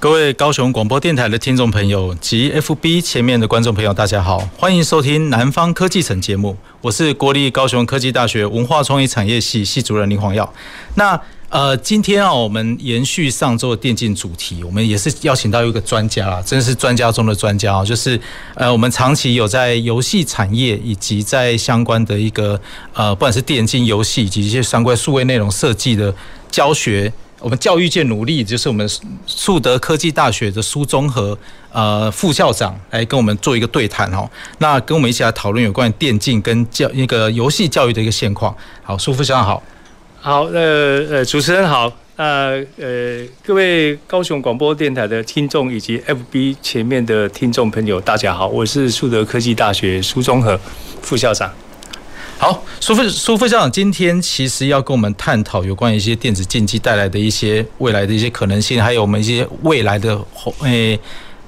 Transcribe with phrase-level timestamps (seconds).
[0.00, 10.50] 各位高雄广播电台的听众朋友及 FB 前面的观众朋友，大家好，欢迎收听《南方科技城》节目，我是国立高雄科技大学文化创意产业系系主任林煌耀。
[10.94, 18.18] 那呃，今天啊，我们延续上周的电竞主题，我们也是邀请到一个专家啦，真是专家中的专家啊，就是
[18.54, 22.58] 呃，我们长期有在游戏产业以及在相关的一个
[22.94, 26.14] 呃，不管是电竞游戏以及一些相关数位内容设计的
[26.50, 27.12] 教学。
[27.40, 28.86] 我们教育界努力，就是我们
[29.26, 31.36] 树德科技大学的苏中和
[31.72, 34.28] 呃副校长来跟我们做一个对谈哦。
[34.58, 38.54] 那跟我们一起来讨论有关于电竞跟教那个游戏教育的一个现况。
[38.82, 39.62] 好，苏副校长好。
[40.20, 41.90] 好，呃呃，主持人好。
[42.16, 50.60] 那呃，各位高雄广播电台的听众以及 FB 前面的听众朋友，大家好，我是树德科技大学苏中和
[51.00, 51.50] 副校长。
[52.40, 60.18] 好，苏副苏副校长今天其实要跟我们探讨有关于一些电子竞技带来的一些未来的一些可能性，还有我们一些未来的
[60.62, 60.98] 诶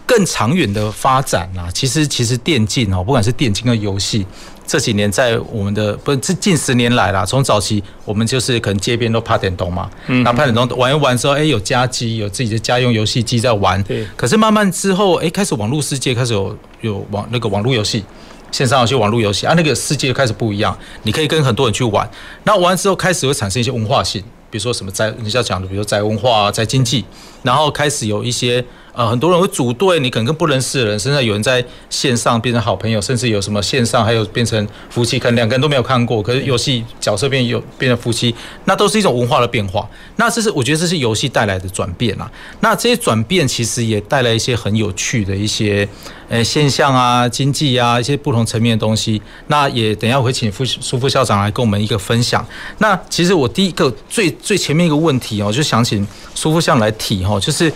[0.04, 1.70] 更长远的发展啊。
[1.72, 4.26] 其实其实电竞哦，不管是电竞跟游戏，
[4.66, 14.06] 这几年在我们的不是这近十年来啦，从早期我们就是可能街边都拍电动嘛，嗯，那拍电动玩一玩之后，哎，有家机，有自己的家用游戏机在玩，对。
[14.14, 18.04] 可是慢慢之后，哎，开始网络世界开始有有网那个网络游戏。
[18.52, 20.78] 线上游戏、网络游戏啊，那个世界开始不一样。
[21.02, 22.08] 你可以跟很多人去玩，
[22.44, 27.04] 那玩完之后开始会产生一些文化性，比如说什么在，你要讲的，比如说在文化啊、在经济，
[27.42, 28.64] 然后开始有一些。
[28.94, 38.34] 呃，很多人会组队，你可能跟不认识的人，甚至有人在线上变成好朋友，甚至有什么线上还有变成夫妻，可能两个人都没有看过，可是游戏角色变有变成夫妻，
[38.66, 39.88] 那都是一种文化的变化。
[40.16, 42.30] 那这是我觉得这是游戏带来的转变啊。
[42.60, 45.88] 那这些转变其实也带来一些很有趣的一些
[46.28, 49.22] 呃现象啊、经济啊一些不同层面的东西。
[49.46, 52.46] 那也等一下我会请副苏副校长来跟我们一个分享。
[52.76, 57.72] 那其实我第一个最最前面一个问题哦，就想请苏副校长来提哈，就是。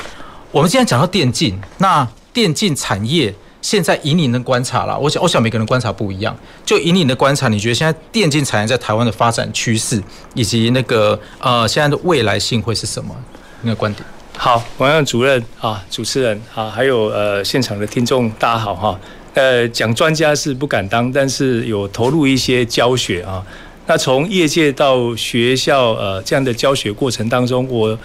[0.52, 6.34] 我们今天讲到电竞，那电竞产业现在以你的观察啦，我想我想每个人观察不一样。
[6.64, 10.00] 就以你的观察，你觉得现在电竞产业在台湾的发展趋势，
[10.34, 13.14] 以及那个呃现在的未来性会是什么？
[13.62, 14.04] 那个观点。
[14.36, 19.00] 好，王耀主任啊，主持人啊，还有呃现场的听众，大家好哈。
[19.34, 23.44] 呃，讲专家是不敢当，但是有投入一些教学啊。
[23.88, 27.96] 那从业界到学校，呃，这样的教学过程当中，我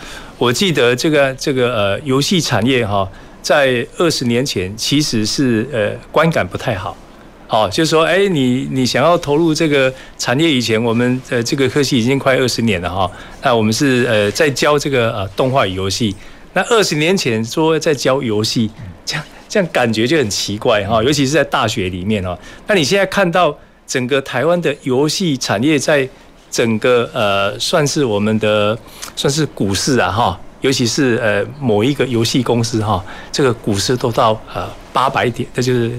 [0.42, 3.08] 我记得这个这个呃游戏产业哈，
[3.44, 6.98] 在二十年前其实是呃观感不太好，
[7.46, 13.12] 好，就是说，哎，你你想要投入这个产业以前，我们呃这个科系已经快二十年了哈，
[13.44, 16.16] 那我们是呃在教这个呃动画游戏，
[16.54, 18.68] 那二十年前说在教游戏，
[19.06, 22.36] 这样这样感觉就很奇怪哈，尤其是在大学里面哈，
[22.66, 23.56] 那你现在看到。
[23.88, 26.08] 整个台湾的游戏产业，在
[26.52, 28.78] 整个呃，算是我们的
[29.16, 33.02] 算是股市啊哈，尤其是呃某一个游戏公司哈，
[33.32, 35.90] 这个股市都到呃八百点，这就是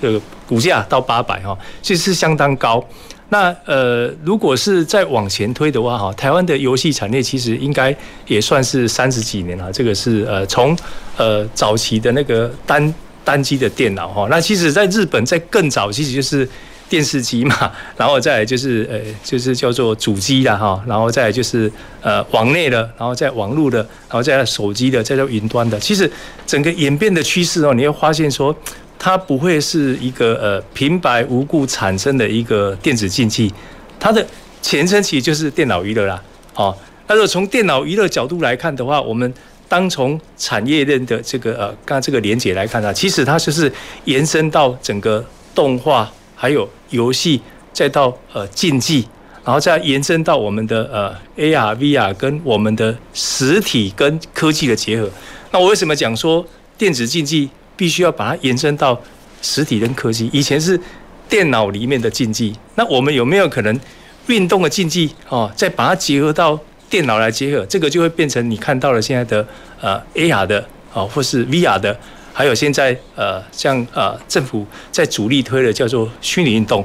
[0.00, 2.82] 这个股价到八百哈，其实是相当高。
[3.28, 7.94] 那呃，如果是再往前推的话哈，台湾的游戏产业其实应该
[8.26, 9.70] 也算是三十几年了。
[9.70, 10.74] 这个是呃从
[11.18, 16.48] 呃早期的那个单单机的电脑哈，那其实在日本在更早，其实就是。
[16.92, 21.72] 电视机嘛， 然后再来就是呃，就是叫做主机的哈，然后再来就是
[22.02, 25.80] 呃网内的，然后再网络的，然后再来手机的，再到云端的。
[25.80, 26.10] 其实
[26.46, 28.54] 整个演变的趋势哦，你会发现说，
[28.98, 33.50] 它不会是一个呃平白无故产生的一个电子竞技，
[33.98, 34.22] 它的
[34.60, 36.22] 前身其实就是电脑娱乐啦。
[36.56, 36.76] 哦，
[37.06, 39.32] 那如果从电脑娱乐角度来看的话，我们
[39.66, 43.72] 当从产业链的这个呃刚才这个连结来看呢，其实它就是
[44.04, 45.24] 延伸到整个
[45.54, 46.12] 动画。
[46.34, 47.40] 还有游戏，
[47.72, 49.08] 再到呃竞技，
[49.44, 55.10] 然后再延伸到我们的呃 AR、VR 跟我们的实体跟科技的结合。
[55.50, 56.46] 那我为什么讲说
[56.78, 58.98] 电子竞技必须要把它延伸到
[59.42, 60.30] 实体跟科技？
[60.32, 60.80] 以前是
[61.28, 63.80] 电脑里面的竞技，那我们有没有可能
[64.28, 66.58] 运动的竞技哦，再把它结合到
[66.88, 67.66] 电脑来结合？
[67.66, 69.46] 这个就会变成你看到了现在的
[69.80, 70.60] 呃 AR 的
[70.94, 71.98] 啊，或是 VR 的。
[72.32, 76.84] 还有现在呃，像呃政府在主力推的叫做虚拟运动，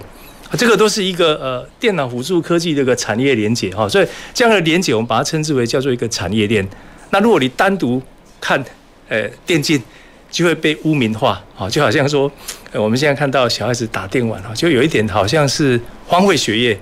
[0.57, 6.67] 这个都是一个呃电脑辅助科技的一个产业连结哈，所以这样的连结我们把它称之为叫做一个产业链。
[7.11, 8.01] 那如果你单独
[8.41, 8.63] 看
[9.07, 9.81] 呃电竞，
[10.29, 12.29] 就会被污名化啊，就好像说，
[12.73, 16.77] 我们现在看到小孩子打电玩啊，就有一点好像是荒废学业。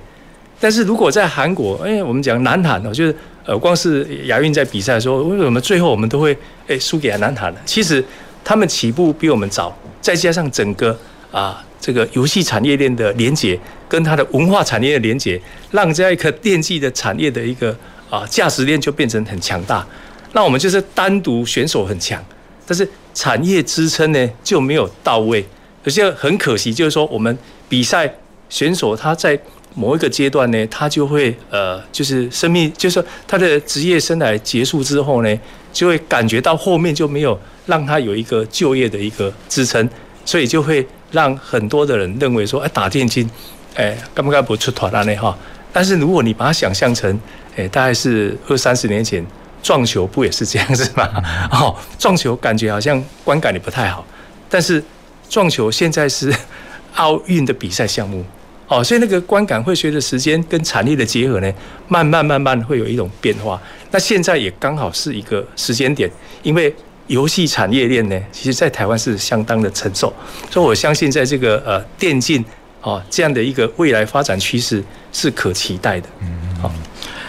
[0.60, 3.16] 但是如果在韩国，哎，我们讲南韩哦，就是
[3.46, 6.36] 呃，光是亚运在比赛的时候，为什么最后我们都会
[6.68, 7.60] 哎输给南韩呢？
[7.66, 8.04] 其实
[8.46, 10.98] 他们起步比我们早，再加上整个
[11.32, 13.60] 啊这个游戏产业链的连接，
[13.90, 17.76] 跟它的文化产业的连接，让这样一个电竞的产业的一个
[18.10, 19.86] 啊价值链就变成很强大。
[20.34, 22.24] 那我们就是单独选手很强，
[22.68, 25.44] 但是产业支撑呢就没有到位，
[25.84, 27.36] 而且很可惜，就是说我们
[27.68, 28.14] 比赛
[28.48, 29.38] 选手他在。
[29.76, 35.40] 某一个阶段呢，他就会呃，就是生命，就是说他的职业生涯结束之后呢，
[35.74, 39.88] 就会感觉到后面就没有让他有一个就业的一个支撑，
[40.24, 43.30] 所以就会让很多的人认为说，哎，打电竞，
[43.76, 45.14] 哎，该不该不出团了呢？
[45.18, 45.38] 哈，
[45.74, 47.20] 但是如果你把它想象成，
[47.58, 49.26] 哎，大概是二三十年前
[49.62, 51.10] 撞球不也是这样子吗？
[51.52, 54.06] 哦，撞球感觉好像观感也不太好，
[54.50, 54.82] 但是
[55.30, 56.34] 撞球现在是
[56.96, 58.24] 奥运的比赛项目。
[58.68, 61.54] 哦，所以那个观感会随着时间跟产业的结合呢，
[61.88, 63.62] 慢慢慢慢会有一种变化。
[63.92, 66.10] 那现在也刚好是一个时间点，
[66.42, 66.74] 因为
[67.06, 70.12] 游戏产业链呢，其实在台湾是相当的成熟，
[70.50, 72.44] 所以我相信在这个呃电竞
[72.82, 74.84] 哦这样的一个未来发展趋势
[75.14, 76.08] 是可期待的。
[76.22, 76.74] 嗯，好，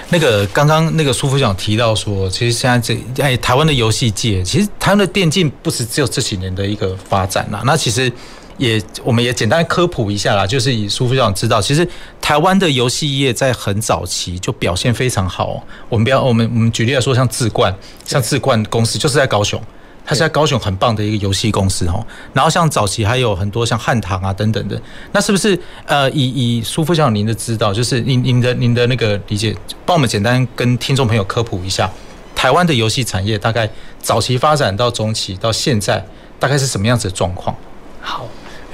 [0.08, 8.10] 那个刚刚那个苏副长提到说，其实现在这哎台湾的游戏界，其实台湾的电竞不是只有这几年的一个发展啦，那其实。
[8.58, 11.86] 也，我们也简单科普一下啦，就是以苏副校长知道，其实
[12.20, 15.62] 台湾的游戏业在很早期就表现非常好。
[15.88, 17.74] 我们不要，我们我们举例来说，像智冠，
[18.04, 19.60] 像智冠公司就是在高雄，
[20.06, 22.04] 它是在高雄很棒的一个游戏公司哈。
[22.32, 24.80] 然后像早期还有很多像汉唐啊等等的，
[25.12, 29.54] 那是不是呃以以苏副校长您的知道，就是您您的您的那个理解，
[29.84, 31.90] 帮我们简单跟听众朋友科普一下，
[32.34, 33.68] 台湾的游戏产业大概
[34.00, 36.02] 早期发展到中期到现在
[36.38, 37.54] 大概是什么样子的状况？
[38.00, 38.26] 好。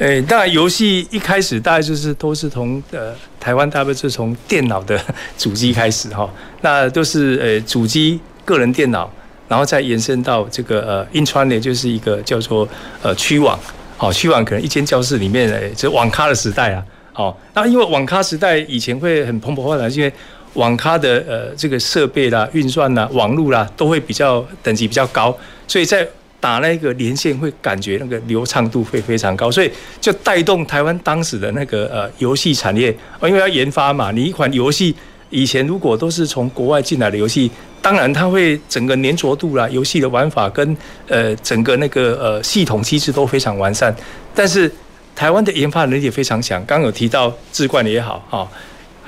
[0.02, 5.00] 诶，当然，游戏一开始大概就是都是从呃台湾，大概是从电脑的
[5.38, 6.28] 主机开始哈，
[6.62, 9.08] 那都是呃主机个人电脑，
[9.46, 12.68] 然后再延伸到这个呃 Intranet 就是一个叫做
[13.00, 13.56] 呃区网，
[13.96, 20.12] 好区网可能一间教室里面诶，这网咖的时代啊，好，那因为网咖时代以前会很蓬勃发展，因为
[20.54, 25.32] 网咖的呃这个设备啦、运算啦、网络啦都会比较等级比较高，
[25.68, 26.04] 所以在
[26.42, 32.90] 打那个连线会感觉那个流畅度会非常高，所以就带动台湾当时的那个呃游戏产业，
[33.22, 34.92] 因为要研发嘛，你一款游戏
[35.30, 37.48] 以前如果都是从国外进来的游戏，
[37.80, 43.94] 当然它会整个黏着度啦、游戏的玩法跟呃整个那个呃系统机制都非常完善，
[44.34, 44.68] 但是
[45.14, 46.60] 台湾的研发能力也非常强。
[46.66, 48.48] 刚有提到智冠也好哈，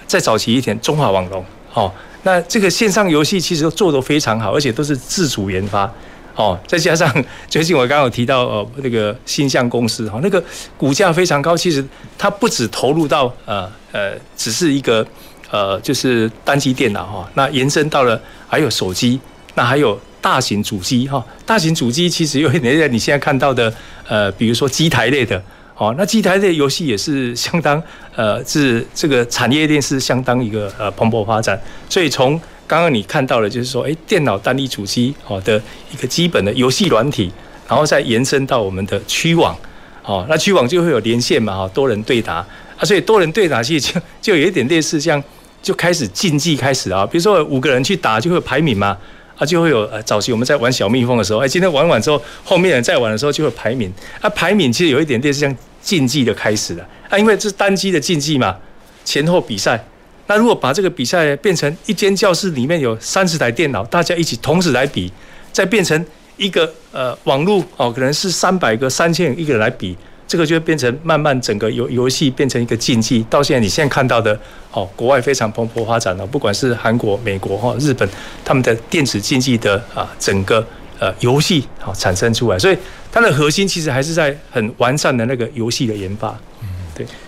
[0.06, 1.92] 再早期一点中华网龙，哦，
[2.22, 5.92] 那这个线上游戏其实都做得非常好，而且都是自主研发。
[6.36, 7.12] 哦，再加上
[7.48, 10.42] 最近我刚刚有提到呃那个鑫象公司哈，那个
[10.76, 11.84] 股价非常高，其实
[12.18, 15.06] 它不止投入到呃呃只是一个
[15.50, 19.20] 呃就是单机电脑哈，那延伸到了还有手机，
[19.54, 23.72] 那还有大型主机哈，大型主机其实有一点你现在看到的
[24.08, 25.40] 呃比如说机台类的，
[25.76, 27.80] 哦那机台类游戏也是相当
[28.16, 31.56] 呃是这个产业链是相当一个呃蓬勃发展，
[31.88, 35.60] 所以从刚刚你看到的，就是说，哎，电脑单一主机好的
[35.92, 37.30] 一个基本的游戏软体，
[37.68, 39.56] 然后再延伸到我们的区网，
[40.02, 42.36] 哦，那区网就会有连线嘛，哈，多人对打
[42.76, 45.22] 啊，所以多人对打其实就就有一点类似像
[45.62, 48.96] 就开始竞技开始啊，比如说五个人去打就会有排名嘛，
[49.36, 58.56] 啊，就会有呃，早期我们在玩小蜜蜂的时候，哎，今天玩完之后，后面人在玩的时候就会排名，啊，排名其实有一点类似像竞技的开始了，啊，因为这是单机的竞技嘛，
[59.04, 59.84] 前后比赛。
[60.26, 65.12] 那如果把这个比赛变成一间教室里面有三十台电脑，大家一起同时来比，
[65.52, 66.04] 再变成
[66.36, 73.24] 一个呃网络哦，可能是三百个、三千一个人来比，这个就会变成慢慢整个游游戏变成一个竞技。
[73.28, 74.38] 到现在你现在看到的
[74.72, 78.08] 哦，国外非常蓬勃发展了，不管是韩国、美国哈、日本，
[78.44, 80.66] 他们的电子竞技的啊整个
[80.98, 82.76] 呃游戏好产生出来，所以
[83.12, 86.34] 它的核心其实还是在很完善的那个游戏的研发。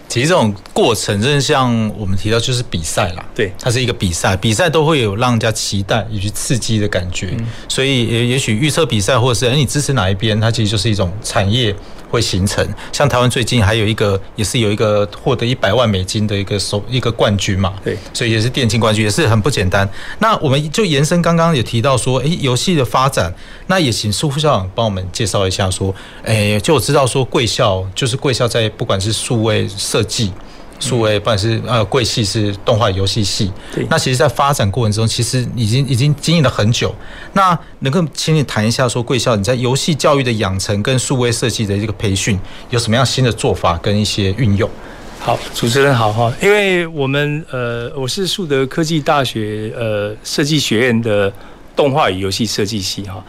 [0.08, 3.24] 其实这种过程，真的像我们提到，就是比赛啦。
[3.34, 7.36] 对，它是一个比赛，比赛都会有让人家期待以及刺激的感觉。
[7.68, 11.74] 所以也也许预测比赛，或者是哎，你支持哪一边，它其实就是一种产业。
[12.10, 12.66] 会形成。
[12.92, 19.88] 像台湾最近还有一个，也是有一个获得一百万美金的一个首一个冠军嘛，对，所以也是电竞冠军，也是很不简单。
[20.18, 23.32] 那我们就延伸刚刚也提到说，诶，游戏的发展，
[23.66, 30.32] 那也请苏副校长帮我们介绍一下说，诶，就我知道说贵校就是贵校在不管是数位设计，
[30.78, 33.50] 数位，不管是呃贵系是动画游戏系。
[33.74, 33.86] 对。
[33.88, 36.94] 那其实，在发展过程中，其实已经已经经营了很久。
[37.32, 42.38] 那能够请你谈一下，说贵校你在游戏教育的养成跟数位设计的这个培训，
[42.70, 44.68] 有什么样新的做法跟一些运用？
[45.18, 51.32] 好，主持人好哈，因为我们呃，我是树德科技大学呃设计学院的
[51.74, 53.24] 动画与游戏设计系哈。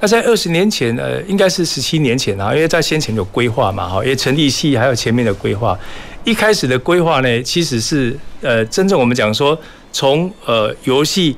[0.00, 5.78] 那在二十年前呃，应该是十七年前啊，因为在先前有规划嘛哈，因为成立系还有前面的规划。
[6.24, 9.58] 一开始的规划呢，其实是呃，真正我们讲说
[9.92, 11.36] 从呃游戏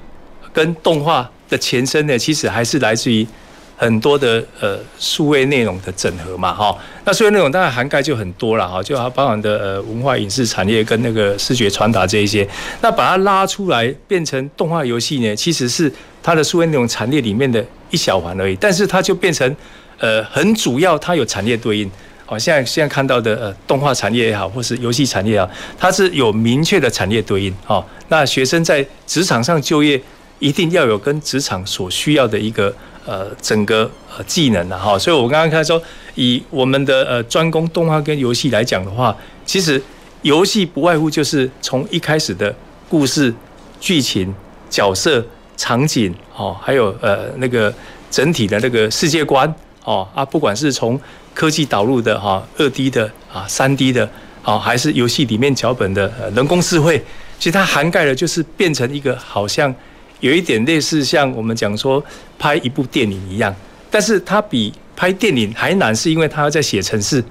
[0.53, 3.27] 跟动画的前身呢，其实还是来自于。
[3.77, 6.75] 很多的呃数位内容的整合嘛哈，
[7.05, 12.49] 那数位内容当然涵盖就很多了哈，就包含的呃文化影视产业跟那个视觉传达这一些，
[12.81, 19.55] 那把它拉出来变成动画游戏呢，其实是它的数位内容产业里面的一小环而已，但是它就变成
[19.99, 21.91] 呃很主要，它有产业对应，
[22.27, 30.01] 好，现在现在看到的呃动画产业也好，或是游戏产业啊，它是有明确的产业对应哈，那学生在职场上就业
[30.39, 32.75] 一定要有跟职场所需要的一个。
[33.07, 33.83] 呃，整个
[34.17, 35.79] 呃技能的哈，所以我刚刚看说，
[36.15, 39.15] 以我们的呃专攻动画跟游戏来讲的话，
[39.45, 39.79] 其实
[40.23, 42.57] 游戏不外乎就是从一开始的
[42.89, 43.31] 故事、
[43.79, 44.35] 剧情、
[44.71, 45.23] 角色、
[45.55, 47.71] 场景哦，还有呃那个
[48.11, 49.55] 整体的那个世界观
[49.85, 50.99] 哦啊，不管是从
[51.35, 54.09] 科技导入的哈、二 D 的啊、三 D 的
[54.43, 57.05] 啊，还是游戏里面脚本的人工智慧，
[57.39, 59.75] 其实它涵盖的就是变成一个好像。
[60.21, 62.03] 有一点类似像我们讲说
[62.39, 63.55] 拍一部电影一样，
[63.91, 67.23] 但是它比拍电影还难，是因为它要在写程式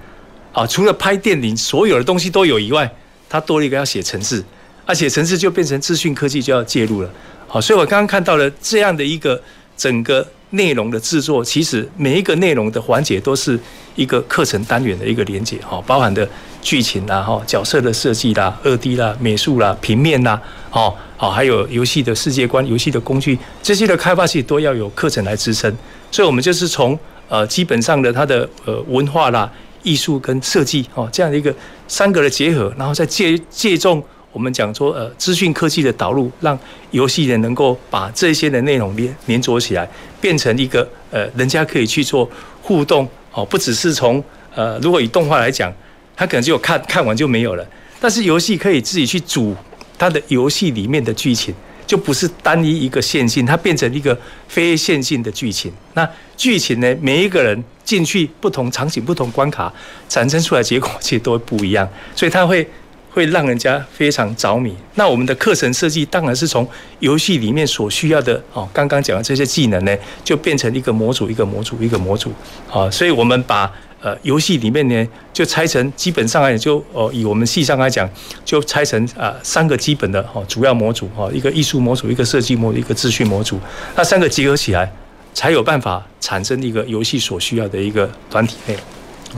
[0.51, 0.67] 啊。
[0.67, 2.87] 除了拍电影所有的东西都有以外，
[3.27, 4.43] 它多了一个要写程式，
[4.85, 7.09] 而且程式就变成资讯科技就要介入了。
[7.47, 9.41] 好，所以我刚刚看到了这样的一个
[9.75, 13.59] 整个内容的制作，其实每一个内容的环节都是
[13.95, 16.27] 一个课程单元的一个连接，哈，包含的
[16.61, 20.93] 剧情啦，哈，角色的设计啦，二 D 啦，美术啦，平面啦，哈。
[21.15, 25.73] 好，还有游戏的世界观、游戏的工具，这些的开发其实都要有课程来支撑。
[26.11, 29.49] 所以，我们就是从呃基本上的它的呃文化啦、
[29.83, 31.53] 艺术跟设计哦这样的一个
[31.87, 36.57] 三个的结合，然后再借借重我们讲说呃资讯科技的导入，让
[36.91, 39.87] 游戏人能够把这些的内容连连着起来，
[40.19, 42.29] 变成一个呃人家可以去做
[42.61, 44.21] 互动哦，不只是从
[44.53, 45.71] 呃如果以动画来讲，
[46.15, 47.65] 它可能只有看看完就没有了，
[48.01, 49.55] 但是游戏可以自己去组。
[49.95, 51.53] 它的游戏里面的剧情
[51.85, 54.17] 就不是单一一个线性，它变成一个
[54.49, 55.71] 非线性的剧情。
[55.93, 59.71] 那剧情呢，每一个人进去不同场景、不同关卡，
[60.09, 62.67] 产生出来结果其实都不一样，所以它会
[63.13, 64.75] 会让人家非常着迷。
[64.95, 66.67] 那我们的课程设计当然是从
[66.99, 72.33] 游戏里面所需要的哦，刚刚讲的这些技能呢，就变成一个模组、一个模组、一个模组。
[72.67, 73.71] 好，所以我们把。
[74.03, 78.05] 呃，游戏里面呢，就拆成基本上来就哦，以我们系上来讲，
[78.43, 83.57] 就拆成啊三个基本的哦主要模组哈，一个艺术模组，一个设计模，一个资讯模组，
[83.95, 84.91] 那三个结合起来，
[85.33, 88.83] 才有办法产生一个游戏所需要的一个团体内容。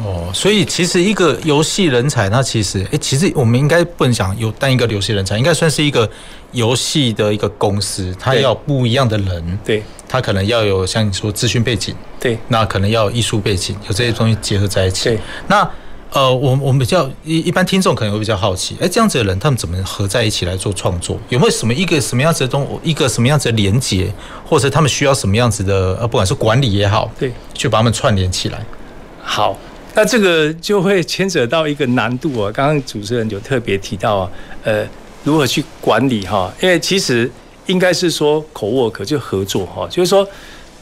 [0.03, 6.09] 哦，所以其实一个游戏人才，那其实哎，其实我们应该不能讲有单一个游戏人才，应该算是一个
[6.51, 15.05] 游戏的一个公司，它要不一样的人，对，他可能要有像你说资讯背景，对，那可能要有艺术背景，有这些东西结合在一起。
[15.05, 15.65] 对，那
[16.11, 21.17] 呃，我我们比较一一般听众可能会比较好奇，哎，这样子的人他们怎么合在一起来做创作？
[21.29, 24.13] 有没有什么一个什么样子的东，一个什么样子的连接，
[24.45, 28.61] 或者他们需要什么样子的呃，不管是管理也好，对，去把他们串联起来？
[29.23, 29.57] 好。
[29.97, 34.31] 那这个就会牵扯到一个难度啊，刚刚主持人就特别提到啊，
[34.63, 34.85] 呃，
[35.23, 36.53] 如何去管理哈？
[36.61, 37.31] 因为其实
[37.67, 40.27] 应该是说口 work 就合作哈，就是说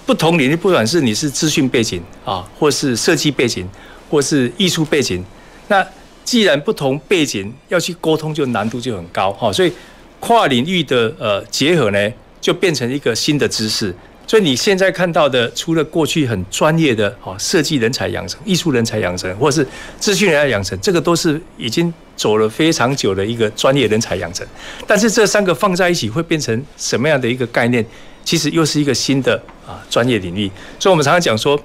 [0.07, 3.69] 不同领域，不管是你是资讯背景啊，或是设计背景，
[4.09, 5.23] 或是艺术背景，
[5.67, 5.85] 那
[6.23, 9.71] 既然不同背景要去沟通，就难度就很高哈，所以
[10.19, 13.95] 跨领域的呃结合呢，就变成一个新的知识。
[14.25, 19.67] 所以你现在看到的，除了过去很专业的啊设计人才养成、艺术人才养成，或者是
[19.99, 24.45] 资讯人才养成，这个都是已经走了非常久的一个专业人才养成。
[24.87, 27.85] 但是这三个放在一起会变成什么样的一个概念？
[28.23, 29.35] 其实又是一个新的
[29.67, 30.49] 啊专业领域。
[30.79, 31.59] 所以我们常常讲说，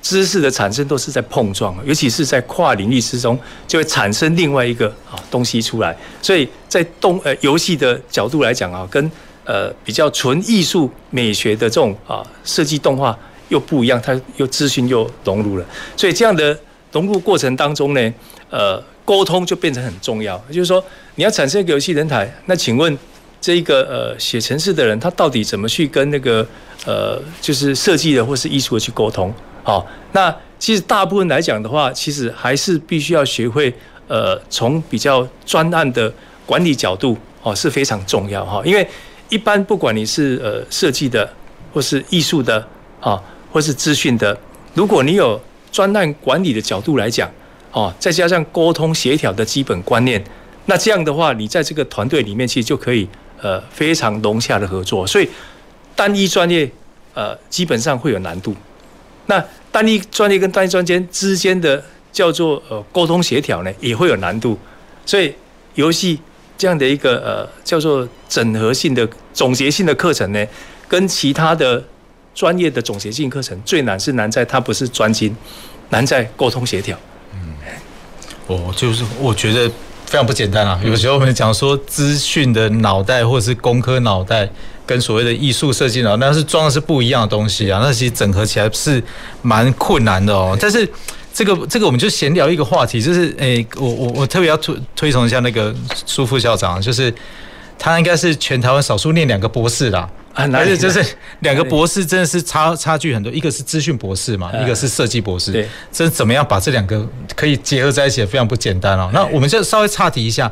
[0.00, 5.96] 知识的产生都是在碰撞，尤其是在跨领域之中，就会产生另外一个啊东西出来。
[6.22, 9.10] 所以在动呃游戏的角度来讲啊，跟
[9.44, 13.16] 呃，比较纯艺术美学的这种啊设计动画
[13.48, 15.64] 又不一样，它又资讯又融入了，
[15.96, 16.58] 所以这样的
[16.92, 18.14] 融入过程当中呢，
[18.50, 20.36] 呃，沟通就变成很重要。
[20.50, 20.82] 就是说，
[21.16, 22.96] 你要产生一个游戏人才，那请问
[23.40, 26.46] 这一个呃写程式的人，他到底怎么去跟那个
[26.86, 29.32] 呃就是设计的或是艺术的去沟通？
[29.62, 33.72] 好，那其实大部分来讲的话，其实还是必须要学会
[34.08, 36.10] 呃，从比较专案的
[36.46, 38.86] 管理角度哦是非常重要哈，因为
[39.28, 41.28] 一般不管你是呃设计的，
[41.72, 42.66] 或是艺术的
[43.00, 44.38] 啊，或是资讯的，
[44.74, 45.40] 如果你有
[45.72, 47.30] 专案管理的角度来讲，
[47.72, 50.22] 哦，再加上沟通协调的基本观念，
[50.66, 53.08] 那这样的话，你在这个团队里面其实就可以
[53.40, 55.06] 呃非常融洽的合作。
[55.06, 55.28] 所以
[55.96, 56.70] 单一专业
[57.14, 58.54] 呃基本上会有难度。
[59.26, 64.56] 那单一专业跟单一专间之间的叫做呃沟通协调呢，也会有难度。
[65.04, 65.34] 所以
[65.74, 66.20] 游戏
[66.56, 70.46] 这样的一个呃叫做整合性的总结性的课程呢，
[70.88, 71.82] 跟其他的
[72.34, 75.34] 专业的总结性课程最难是难在它不是专精，
[75.90, 76.98] 难在沟通协调。
[77.32, 77.54] 嗯，
[78.46, 79.68] 我就是我觉得
[80.06, 80.80] 非常不简单啊。
[80.84, 84.48] 有时候我们讲说资讯的脑袋或者是工科脑袋。
[84.86, 89.02] 跟所谓的艺术设计呢，那是装的是不一样的东西啊，那其实整合起来是
[89.40, 90.54] 蛮困难的哦。
[90.60, 90.86] 但是
[91.34, 95.74] 这个这个我们就闲聊一个话题，就是诶、欸，我我我特别要推推崇一下那个
[96.06, 97.12] 苏副校长，就是
[97.76, 101.04] 他应该是全台湾少数念两个博士啦，啊，而且就是
[101.40, 109.10] 两个博士真的是差差距很多，一个是资讯博士嘛，一个是设计博士，对，这怎么样把这两个可以结合在一起，非常不简单哦。
[109.12, 110.50] 那我们就稍微岔题一下，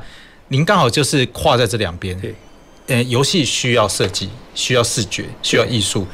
[0.49, 2.35] 您刚好就是跨在这两边，对。
[2.89, 6.05] 呃，游戏需要设计，需要视觉，需要艺术，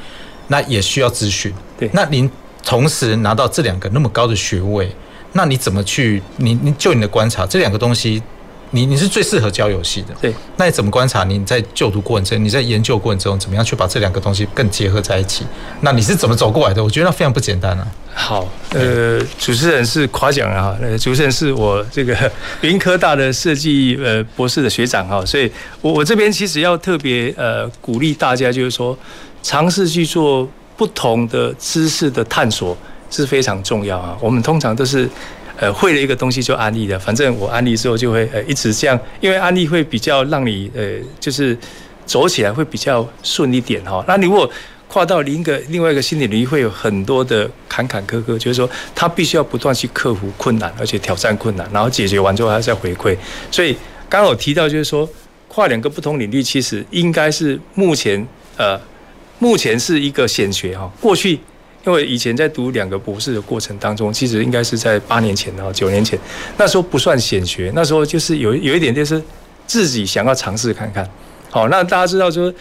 [0.49, 1.51] 那也需要资讯。
[1.79, 2.29] 对，那您
[2.63, 4.89] 同时拿到这两个那么高的学位，
[5.33, 6.21] 那你怎么去？
[6.37, 8.21] 你你就你的观察，这两个东西。
[8.71, 10.31] 你你是最适合教游戏的，对。
[10.57, 11.23] 那你怎么观察？
[11.23, 15.43] 你在就读过程中，你在研究过程中，怎么样去把这两个东西更结合在一起？
[15.81, 16.83] 那你是怎么走过来的？
[16.83, 17.87] 我觉得那非常不简单啊。
[18.13, 22.15] 好，呃，主持人是夸奖啊，呃，主持人是我这个
[22.61, 25.51] 云科大的设计呃博士的学长哈，所以
[25.81, 28.95] 我我这边其实要特别呃鼓励大家，就是说
[29.41, 30.47] 尝试去做
[30.79, 32.75] 不同的知识的探索
[33.11, 34.17] 是非常重要啊。
[34.19, 35.07] 我们通常都是。
[35.61, 41.57] 呃，会了一个东西就安利的，反正我安利之后就会呃一直这样，因为安利会比较让你呃就是
[42.05, 44.01] 走起来会比较顺一点哈。
[44.07, 44.49] 那你如果
[44.87, 53.17] 跨到另一个另外一个新领域，会有很多的坎坎坷坷，就是说他必须要不断去克服困难，而且挑战困难，然后解决完之后还要再回馈。
[53.51, 53.73] 所以
[54.07, 55.05] 刚刚我提到就是说
[55.49, 58.79] 跨两个不同领域，其实应该是目前呃
[59.39, 61.39] 目前是一个显学哈，过去。
[61.85, 66.19] 因为以前在读两个博士的过程当中，其实应该是在八年前，然后九年前，
[66.57, 69.19] 那时候不算显学，那时候就是有有一点就是
[69.65, 71.09] 自己想要尝试看看。
[71.49, 72.53] 好，那大家知道说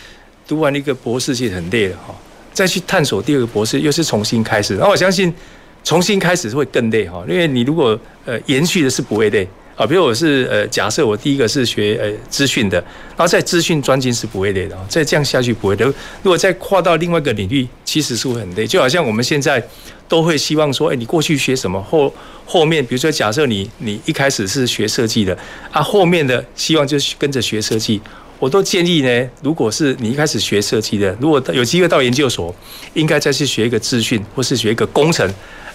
[0.47, 2.15] 读完一个博士其实很累的哈，
[2.53, 5.35] 再去探索第二个博士又是重新开始，那我相信
[5.83, 9.47] 重新开始会更累哈，因为你如果呃延续的是不会累。
[9.79, 12.79] 啊，比如我是呃，假设我第一个是学呃资讯的，
[13.17, 15.85] 然后在资讯专精是不会累的啊，再这样下去不会的。
[15.85, 18.67] 如果再跨到另外一个领域，其实是会很累。
[18.67, 19.63] 就好像我们现在
[20.09, 22.13] 都会希望说，哎，你过去学什么，后
[22.45, 25.39] 后面比如说假设你你一开始是学设计的，
[25.71, 28.01] 啊，后面的希望就是跟着学设计。
[28.39, 32.55] 我都建议呢，如果是你一开始学设计的，如果有机会到研究所，
[32.95, 35.29] 应该再去学一个资讯，或是学一个工程。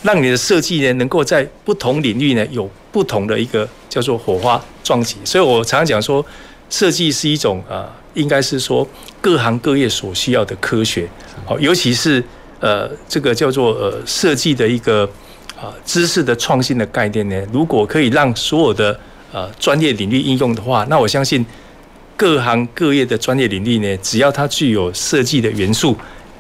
[0.04, 5.16] 让你的设计呢，能够在不同领域呢，有不同的一个叫做火花撞击。
[5.24, 6.26] 所以我常常讲说，
[6.70, 8.88] 设计是一种呃，应该是说
[9.22, 11.08] 各行各业所需要的科学。
[11.46, 12.22] 好，尤其是
[12.60, 15.10] 呃这个叫做呃设计的一个
[15.58, 19.00] 啊知识的创新的概念呢，如果可以让所有的
[19.32, 21.46] 呃专业领域应用的话，那我相信
[22.16, 25.98] 各行各业的专业领域呢，只要它具有设计的元素，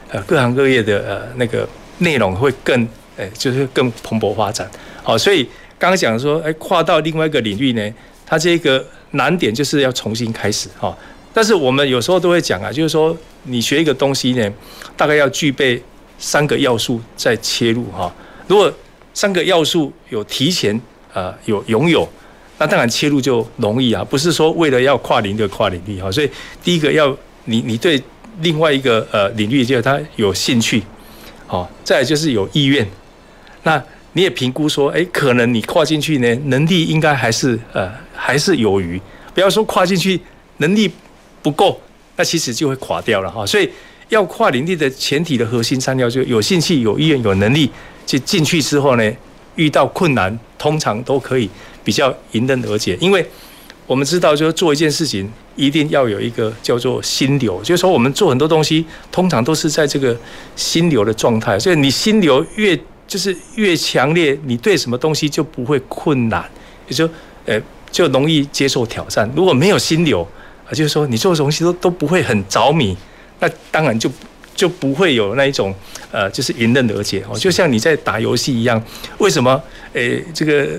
[0.09, 1.67] 呃各行各业的呃那个
[1.99, 2.87] 内容会更。
[3.15, 4.67] 哎，就是更蓬勃发展，
[5.03, 5.43] 好，所以
[5.77, 7.93] 刚刚讲说，哎，跨到另外一个领域呢，
[8.25, 10.97] 它这个难点就是要重新开始哈。
[11.31, 14.51] 但是我们有时候都会讲啊，就是说你学一个东西呢，
[14.97, 15.79] 大概要具备
[16.17, 18.11] 三个要素再切入哈。
[18.47, 18.73] 如果
[19.13, 20.81] 三个要素有提前
[21.13, 22.09] 啊有拥有，
[22.63, 26.09] 那当然切入就容易啊，不是说为了要跨领域跨领域哈。
[26.09, 26.29] 所以
[26.63, 28.01] 第一个要你你对
[28.39, 30.81] 另外一个呃领域就是他有兴趣，
[31.45, 32.87] 好，再来就是有意愿。
[33.63, 39.01] 那你也评估说，哎，可能你跨进去呢，能力应该还是呃还是有余。
[39.33, 40.17] 不要说跨进去
[40.59, 40.89] 能力
[41.41, 41.77] 不够，
[42.15, 43.45] 那其实就会垮掉了哈。
[43.45, 43.69] 所以
[44.07, 47.69] 要跨领域的前提的核心三要，就有兴趣、有意愿、有能力。
[48.05, 49.11] 就进去之后呢，
[49.55, 51.49] 遇到困难通常都可以
[51.83, 52.97] 比较迎刃而解。
[52.99, 53.25] 因为
[53.85, 60.17] 我们知道，就是做一件事情一定要有一个叫做心流，就是说我们做很多东西，通常都是在这个
[60.55, 61.59] 心流的状态。
[61.59, 66.49] 所以你心流越就是越强烈，你对什么东西就不会困难，
[66.87, 67.09] 也就
[67.45, 69.29] 呃就容易接受挑战。
[69.35, 70.25] 如果没有心流，
[70.65, 72.95] 啊，就是说你做的东西都都不会很着迷，
[73.41, 74.09] 那当然就
[74.55, 75.75] 就不会有那一种
[76.09, 77.37] 呃就是迎刃而解哦。
[77.37, 78.81] 就像你在打游戏一样，
[79.17, 80.69] 为什么诶这个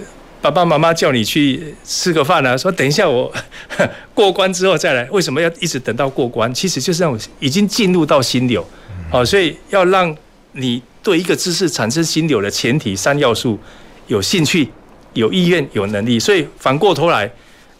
[0.45, 3.33] 爸爸妈妈叫你去吃个饭啊，说等一下我
[4.13, 6.53] 过关之后再来，为什么要一直等到过关？
[6.53, 8.63] 其实就是让我已经进入到心流，
[9.11, 10.15] 哦，所以要让
[10.53, 13.59] 你对一个知识产生心流的前提三要素：
[14.09, 14.69] 有兴趣、
[15.15, 16.21] 有意愿、有能力。
[16.21, 17.31] 所以反过头来，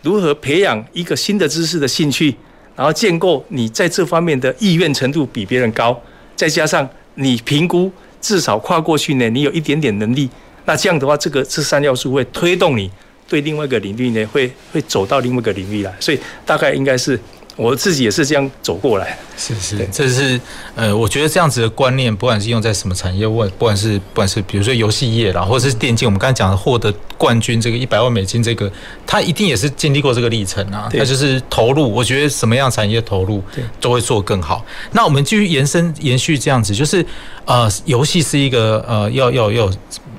[0.01, 2.35] 如何培养一个新的知识的兴趣，
[2.75, 6.01] 然后建构你在这方面的意愿程度比别人高，
[6.35, 10.31] 再加上你评估至少跨过去呢，你有一点点能力。
[10.65, 12.91] 那这样的话，这个这三要素会推动你
[13.29, 17.19] 对另外一个领域呢，会会走到另外一个领域来，所以大概应该是
[17.57, 19.19] 我自己也是这样走过来。
[19.37, 20.41] 是是，这是
[20.77, 28.71] 呃，我觉得这样子的观念，不管是用在什么产业，问不管是不管是比如说游戏业啦，或者是电竞，我们刚才讲的获得冠军这个一百万美金，这个
[29.07, 30.89] 他一定也是经历过这个历程啊。
[30.93, 33.43] 他就是投入，我觉得什么样产业投入
[33.81, 34.65] 都会做更好。
[34.93, 37.05] 那我们继续延伸延续这样子，就是
[37.45, 39.71] 呃，游戏是一个呃，要要要。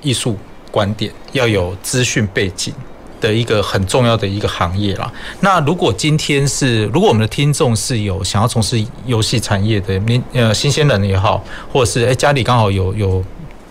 [0.06, 0.38] 艺术
[0.70, 2.72] 观点要有资讯背景
[3.20, 5.12] 的一个很重要的一个行业啦。
[5.40, 13.26] 那如果今天是，如果我们的听众是有想要从事游戏产业的年呃新鲜人也好，或者是诶家里刚好有有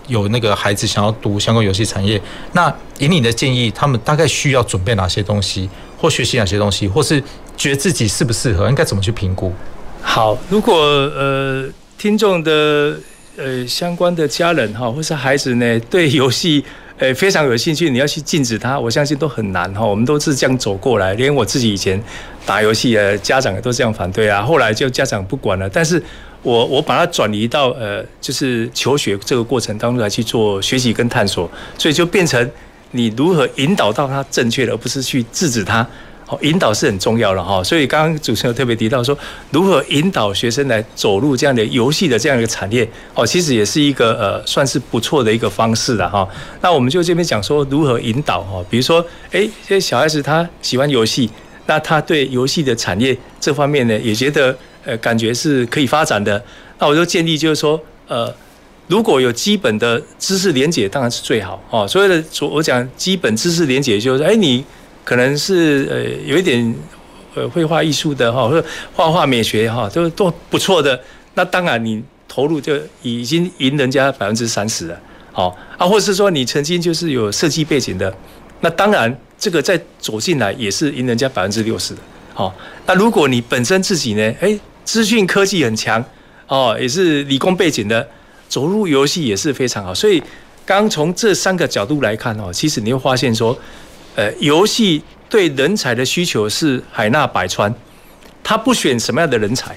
[0.07, 2.21] 有那个孩子想要读相关游戏产业，
[2.51, 7.23] 那以你的建议，他们大概需要准备哪些东西，或学习哪些东西，或是
[7.55, 9.53] 觉得自己适不适合，应该怎么去评估？
[10.01, 11.65] 好，如果呃
[11.97, 12.97] 听众的。
[13.37, 16.63] 呃，相关的家人哈，或是孩子呢， 对游戏
[16.97, 19.85] 呃非常有兴趣，你要去禁止他，我相信都很难哈。
[19.85, 22.01] 我们都是这样走过来，连我自己以前
[22.45, 24.41] 打游戏呃，家长也都这样反对啊。
[24.41, 26.01] 后来就家长不管了，但是
[26.43, 32.49] 我我把它转移到呃，就是求学这个过程当中来去做学习跟探索，所以就变成
[32.91, 35.85] 你如何引导到他正确的，而不是去制止他。
[36.27, 39.15] 好，引导是很重要的哈，所以刚刚主持人特别提到说，
[39.51, 46.27] 如何引导学生来走入这样的游戏的这样一个产业，哦，其实也是一个呃，算是不错的一个方式了哈。
[46.61, 51.29] 那我们就这边讲说如何引导哈，比如说，诶，这些小孩子他喜欢游戏，
[51.67, 56.43] 那他对游戏的产业这方面呢，也觉得呃，感觉是可以发展的。
[56.79, 58.33] 那我就建议就是说，呃，
[58.87, 61.87] 如果有基本的知识连结，当然是最好哦。
[61.87, 64.65] 所谓的我讲基本知识连结，就是诶，你。
[65.05, 66.75] 可能是呃有一点
[67.35, 70.99] 呃绘画艺术的哈，或者画画美学哈，都都不错的。
[71.35, 74.99] 那当然你投入就已经赢人家百分之三十了，
[75.31, 78.11] 好啊，或者是说你曾经就是有设计背景的，
[78.61, 81.99] 那当然这个再走进来也是赢人家百分之六十的，
[82.33, 82.55] 好。
[82.87, 86.03] 那如果你本身自己呢，哎，资讯科技很强
[86.47, 88.07] 哦，也是理工背景的，
[88.49, 89.93] 走入游戏也是非常好。
[89.93, 90.23] 所以
[90.65, 93.55] 刚从这三个角度来看哦，其实你会发现说。
[94.15, 97.73] 呃，游戏对人才的需求是海纳百川，
[98.41, 99.75] 他不选什么样的人才，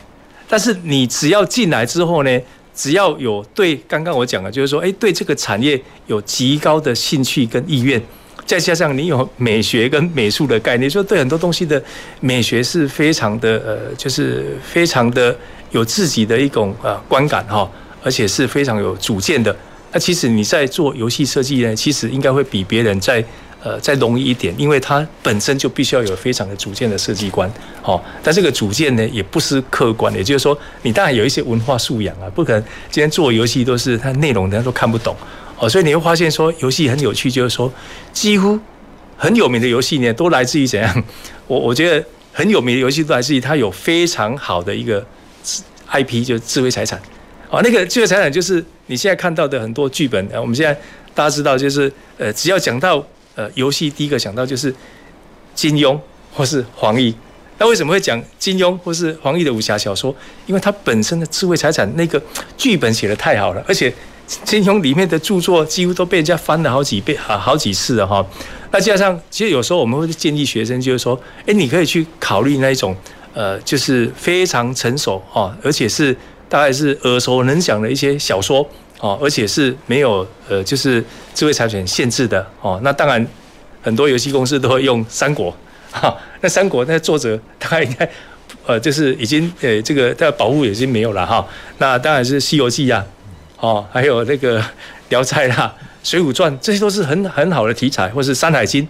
[0.49, 2.41] 但是你只要进来之后呢，
[2.73, 8.01] 只要有对刚刚我讲的，就是说，哎，对这个产业有极高的兴趣跟意愿，
[8.47, 11.83] 再加上你有美学跟美术的概念，说对很多东西的
[12.21, 15.37] 美学是非常的呃，就是非常的
[15.73, 17.69] 有自己的一种呃观感哈，
[18.05, 19.57] 而且是非常有主见的。
[19.91, 23.25] 那其实你在做游戏设计呢，其实应该会比别人在。
[23.61, 27.51] 呃，再容易一点，因为它本身就必须要有非常的主见的设计观，
[27.83, 35.17] 哦，但这个主见呢，也不是客观的，也就是说，你当然有一些文化素养啊，不可能今天做游戏都是它内容人家都看不懂，
[35.59, 37.73] 哦，所以你会发现说游戏很有趣，就是说
[38.13, 38.57] 几乎
[39.17, 41.05] 很有名的游戏呢，都来自于怎样？
[41.49, 45.05] 我我觉得很有名的游戏都来自于它有非常好的一个
[45.91, 46.97] IP，就是智慧财产，
[47.51, 50.73] 哦，那个智慧财产就是你现在看到的很多剧本啊，我们现在
[51.13, 53.05] 大家知道，就是呃，只要讲到。
[53.39, 54.75] 呃，游戏第一个想到就是
[55.55, 55.97] 金庸
[56.33, 57.15] 或是黄易。
[57.59, 60.13] 那为什么会讲金庸或是黄易的武侠小说？
[60.47, 62.21] 因为它本身的智慧财产那个
[62.57, 63.95] 剧本写得太好了，而且
[64.45, 68.27] 金庸里面的著作几乎都被人家翻了好几遍啊，好几次了哈。
[68.73, 72.97] 那加上其实有时候我们会建议学生，就是说，哎，你可以去考虑那一种
[73.35, 76.13] 呃，就是非常成熟哈，而且是
[76.49, 78.69] 大概是耳熟能详的一些小说。
[79.01, 82.81] 哦，而且是没有呃，就是智慧财产限制的哦。
[82.83, 83.25] 那当然，
[83.81, 85.57] 很多游戏公司都会用三国
[85.93, 86.17] 哈。
[86.41, 88.11] 那三国那作者大概应该
[88.67, 91.47] 呃，就是已经呃，这个的保护已经没有了哈。
[91.79, 93.05] 那当然是《西游记》呀，
[93.61, 94.61] 哦，还有那个
[95.11, 95.73] 《聊斋》啦，
[96.09, 98.83] 《水浒传》，这些都是很很好的题材，或是《山海经》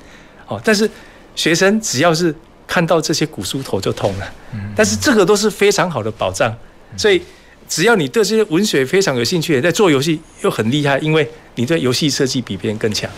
[0.46, 0.58] 哦。
[0.64, 0.88] 但是
[1.36, 2.34] 学生只要是
[2.66, 4.26] 看到这些古书头就痛了。
[4.74, 6.54] 但是这个都是非常好的保障，
[6.96, 7.20] 所以。
[7.68, 13.08] 只要你对这些文学非常有兴趣，在做游戏又很厉害，因为你对游戏设计比别人更强。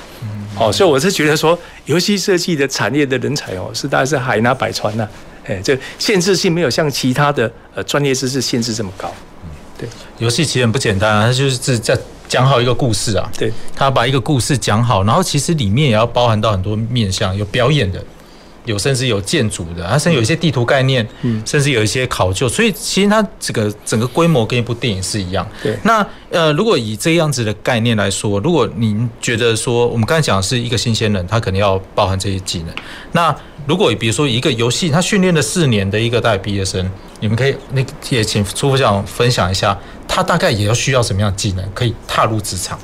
[0.58, 5.08] 哦，所以我是觉得说，游戏设计的产业的人才哦，是大概是海纳百川呐。
[5.46, 9.10] 哎，这限制性没有像其他的呃专业知识限制这么高。
[9.78, 18.04] 对，游戏其实很不简单啊，它就是在讲好一个故事啊，对，他把一个故事讲好，然后其实里面也要包含到很多面向，有表演的。
[18.64, 25.46] 有甚至有建筑的，它甚至有一些地图概念，嗯，甚至有一些考究，所以其实它这个整个规模跟一部电影是一样。
[25.62, 32.74] 对，那呃，如果以这样子的概念来说，如果您觉得说我们刚才讲的是一个新鲜人，他肯定要包含这些技能。
[33.12, 33.34] 那
[33.66, 36.88] 如果比如说一个游戏，他训练了四年的一个大学毕业生，
[37.20, 42.78] 你们可以那也请初副校长分享一下，他大概也要需要什么样的技能，可以踏入职场。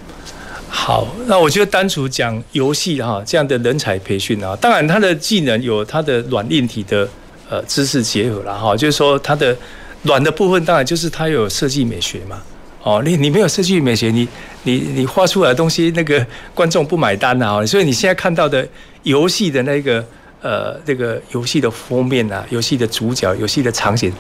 [0.78, 7.08] 好，那我就单纯讲游戏哈，这样的人才培训啊，当然他的技能有他的软硬体的
[7.48, 9.56] 呃知识结合了哈，就是说他的
[10.02, 12.40] 软的部分当然就是他有设计美学嘛，
[12.84, 14.28] 哦，你你没有设计美学，你
[14.62, 18.64] 你你画出来的东西那个观众不买单啊，所以你现在看到的
[19.02, 20.04] 游戏的那个
[20.42, 24.12] 呃这个游戏的封面啊，游戏的主角，游戏的场景，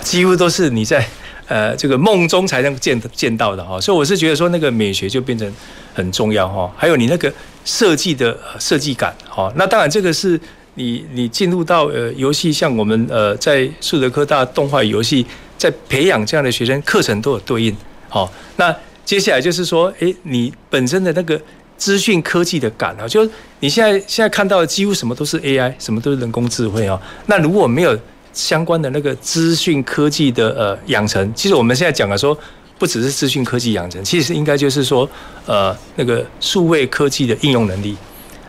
[0.00, 1.06] 几乎都是你在。
[1.46, 5.50] 呃，这个梦中才能见见到的哈，所以我是觉得说那个美学就变成
[5.92, 7.32] 很重要哈，还有你那个
[7.64, 10.40] 设计的设计感哈，那当然这个是
[10.74, 15.24] 你你进入到呃游戏，像我们呃在树德科大动画游戏
[15.58, 17.76] 在培养这样的学生，课程都有对应
[18.08, 21.40] 好，那接下来就是说，诶，你本身的那个
[21.76, 23.28] 资讯科技的感啊，就
[23.60, 27.98] 你现在现在看到的几乎什么都是 AI，什么都是人工智慧啊，那如果没有
[28.34, 32.36] 相关的那个资讯科技的呃养成，其实我们现在讲的说，
[32.78, 35.08] 不只是资讯科技养成，其实应该就是说，
[35.46, 37.96] 呃，那个数位科技的应用能力。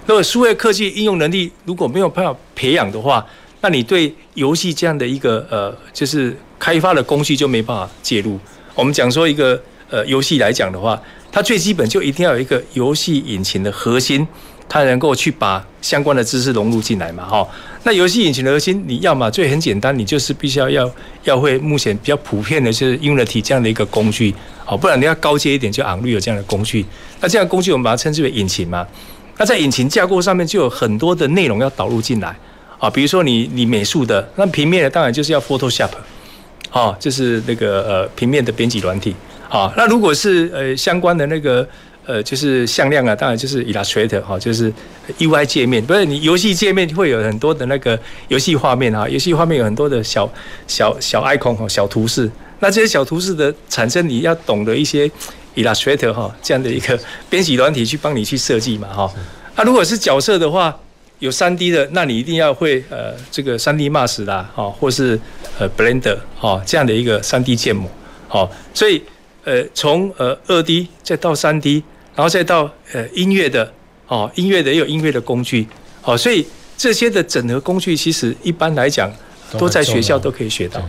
[0.08, 3.26] 如果数位科技应用能力如果没有办法培养的话，
[3.62, 8.40] 那你对游戏这样的一个呃，就是开发的工具就没办法介入。
[8.74, 11.00] 我们讲说一个呃游戏来讲的话，
[11.32, 14.28] 它最基本就一定要有一个游戏引擎的核心。
[14.68, 17.24] 它能够去把相关的知识融入进来嘛？
[17.26, 17.48] 哈，
[17.84, 20.92] 那游戏引擎的核心，你要嘛最很简单，你就是必须要要
[21.24, 24.34] 要会目前比较普遍的就是 Unity 这样的一个工具，
[24.66, 26.86] 好，不然你要高阶一点就 Unreal 这样的工具。
[27.22, 28.86] 那这样工具我们把它称之为引擎嘛。
[29.38, 32.36] 那在引擎架构上面就有很多的内容要导入进来
[32.80, 35.92] 啊，比如说你你美术的，那平面的当然就是要 Photoshop，
[36.72, 39.16] 啊，就是那个呃平面的编辑软体，
[39.48, 41.66] 啊，那如果是呃相关的那个。
[42.06, 44.72] 呃，就是向量啊，当然就是 Illustrator 哈，就是
[45.18, 50.32] UI 界面，不是你游戏界面会有很多的那个游戏画面啊，游戏画面有很多的小
[50.68, 52.30] 小小 icon 哈，小图示。
[52.60, 55.10] 那这些小图示的产生，你要懂得一些
[55.56, 59.12] Illustrator 哈这样的一个编辑软体去帮你去设计嘛哈。
[59.56, 60.78] 那如果是角色的话，
[61.18, 65.20] 有 3D 的，那你一定要会呃这个 3D Max 啦，哈，或是
[65.58, 67.90] 呃 Blender 哈这样的一个 3D 建模，
[68.28, 69.02] 好，所以
[69.44, 71.82] 呃从呃 2D 再到 3D。
[72.16, 73.72] 然后再到呃音乐的
[74.08, 75.68] 哦，音乐的也有音乐的工具，
[76.04, 76.46] 哦，所以
[76.78, 79.12] 这些的整合工具，其实一般来讲
[79.58, 80.82] 都在学校都可以学到。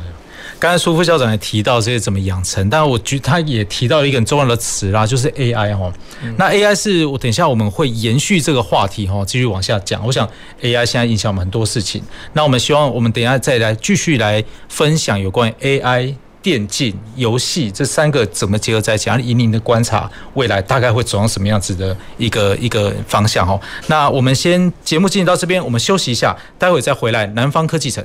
[0.59, 5.93] 刚才苏副校长也提到这些怎么养成，但我觉得他也提到了一个很重要的词啦，就是 AI 哦。
[6.39, 10.03] 那 AI 是我等一下我们会延续这个话题哈，继续往下讲。
[10.07, 10.27] 我想
[10.63, 16.15] AI 现在影响我们很多事情，那我们希望我们等一下再来继续来分享有关 AI。
[16.47, 19.11] 电竞游戏这三个怎么结合在一起？
[19.21, 23.45] 以您的观察，未来大概会走向什么样子的一个一个方向？
[23.49, 27.27] 哦，那我们先节目进行到这边，我们休息一下，待会再回来。
[27.27, 28.05] 南方科技城，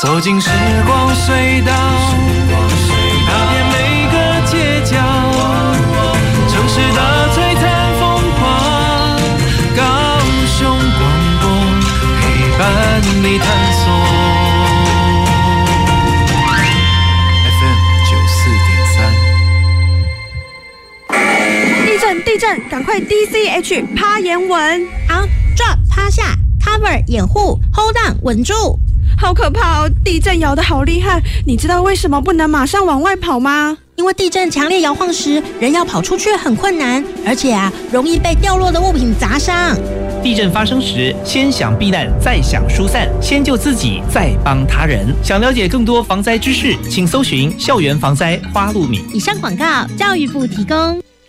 [0.00, 0.48] 走进时
[0.86, 1.72] 光隧道，
[22.42, 28.76] 地震，赶快 D C H 趴眼稳，on drop 趴下，cover 掩护，hold on 稳住，
[29.16, 29.90] 好可怕哦！
[30.04, 33.78] 地震摇得好厉害，你知道为什么不能马上往外跑吗？
[33.94, 39.78] 因为地震强烈摇晃时，人要跑出去很困难，而且啊，容易被掉落的物品砸伤。
[40.20, 45.06] 地震发生时，先想避难，再想疏散，先救自己，再帮他人。
[45.22, 49.00] 想了解更多防灾知识，请搜寻校园防灾花露米。
[49.14, 51.00] 以上广告，教育部提供。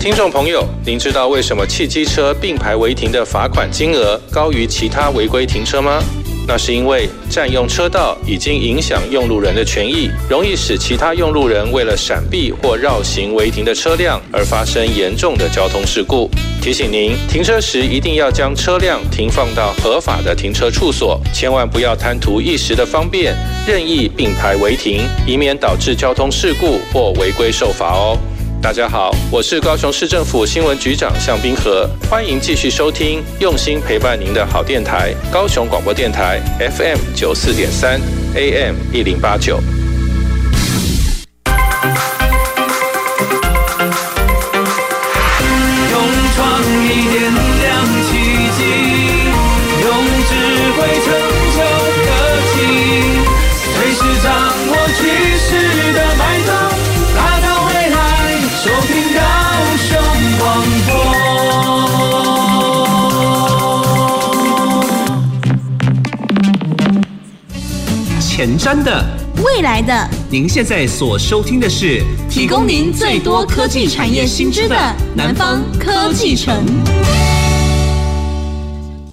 [0.00, 6.02] 听众朋友，您知道为什么汽机车并排违停的罚款金额高于其他违规停车吗？
[6.48, 16.30] 那是因为占用车道已经影响用路人的权益，容易使其他用路人为了闪避或绕行违停的车辆而发生严重的交通事故。
[16.62, 23.36] 提醒您，停车时一定要将车辆停放到合法的停车处所，千万不要贪图一时的方便，
[23.66, 28.16] 任意并排违停，以免导致交通事故或违规受罚哦。
[28.62, 37.98] 大家好，我是高雄市政府新闻局长向冰河，欢迎继续收听用心陪伴您的好电台——高雄广播电台 FM 九四点三
[38.34, 39.58] AM 一零八九。
[68.40, 69.04] 前瞻的，
[69.44, 74.74] 未来的，您现在所收听的是提供您最多科技产业新知的
[75.14, 76.64] 南方科技城。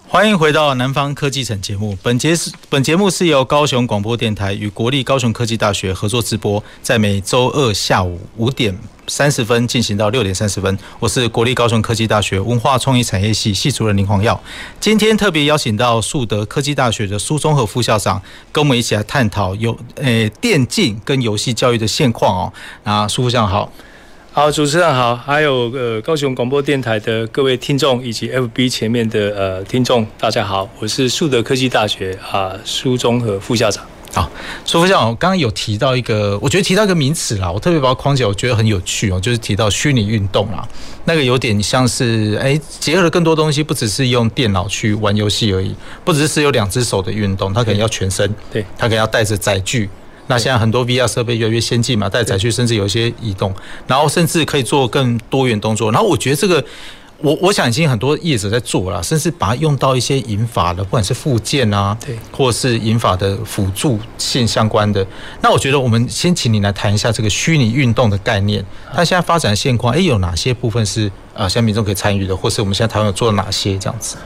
[0.08, 1.98] 欢迎回到南方科技城节目。
[2.02, 8.74] 本节是本节目是由高雄广播电台与国立高雄科技大学合作直播，在每周二下午五点
[9.08, 10.78] 三十分进行到六点三十分。
[11.00, 14.40] 我是国立高雄科技大学文化创意产业系系主任林煌耀。
[14.80, 22.54] 今天特别邀请到树德科技大学的苏中和副校长，跟我们一起来探讨有诶、电竞跟游戏教育的现况哦。
[22.84, 23.72] 那苏副校长好。
[24.34, 33.84] 好，主持人好，还有呃高雄广播电台的各位听众以及 FB 前面的呃听众，大家好，我是树德科技大学啊苏中和副校长。
[34.18, 34.28] 好，
[34.66, 40.68] 苏副校长，我刚刚有提到一个，我觉得提到一个名词啦，我特别把它框起来，我觉得很有趣哦，就是提到虚拟运动啦，
[41.06, 49.88] 那个有点像是哎结合了更多东西，不只是用电脑去玩游戏而已，不只是有两只手的运动，它可能要全身，对，它可能要带着载具。
[50.30, 53.54] 那现在很多 VR 设备越来越先进嘛，带载具甚至有一些移动，
[53.88, 55.90] 然后甚至可以做更多元动作。
[55.90, 56.62] 然后我觉得这个，
[57.20, 65.06] 我我想已经很多业者在做了，甚至把它用到一些引法的，不管是附件啊，对，或是引法的辅助性相关的。
[65.42, 74.18] 那我觉得我们先请你来谈一下这个虚拟运动的概念，它现在发展的现况，哎，有哪些部分是啊，现在民众可以参与的，或是我们现在台湾有做了哪些这样子？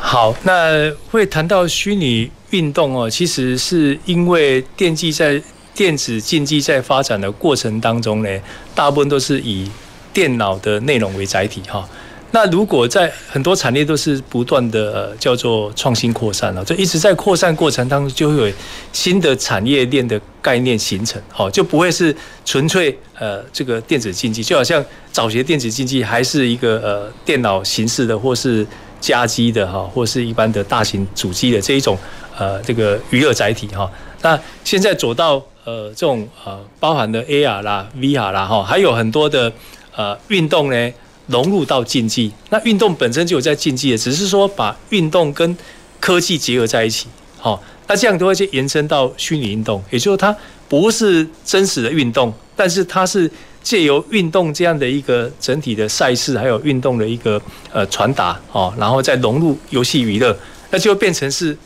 [0.00, 5.42] 好，那会谈到虚拟运动哦，其实是因为电竞在
[5.74, 8.30] 电子竞技在发展的过程当中呢，
[8.74, 9.70] 大部分都是以
[10.14, 11.86] 电脑的内容为载体哈。
[12.30, 18.54] 那如果在很多产业都是不断的呃叫做创新扩散了，就一直在扩散过程当中，就会有
[18.92, 22.14] 新的产业链的概念形成，哈，就不会是
[22.44, 28.66] 纯粹呃这个电子竞技，就好像早期电子竞技还是一个呃电脑形式的，或是
[29.00, 31.96] 家机的哈，或是一般的大型主机的这一种。
[32.40, 33.90] 呃，这个娱乐载体哈，
[34.22, 39.52] 那现在走到呃这种呃包含的 AR 啦、VR 啦哈，还有很多的
[39.96, 40.92] 呃运动呢
[41.28, 42.30] 融入到竞技。
[42.50, 45.56] 那运动本身就有在竞技的，只是说把运动跟
[46.00, 47.06] 科技结合在一起。
[47.38, 50.36] 好，那这样都会去延伸到虚拟运动，也就是它
[50.68, 53.30] 不是真实的运动，但是它是
[53.62, 57.40] 借由运动这样的一个整体的赛事，还有运动的一个
[57.72, 60.36] 呃传达哦，然后再融入游戏娱乐，
[60.70, 61.56] 那就变成是。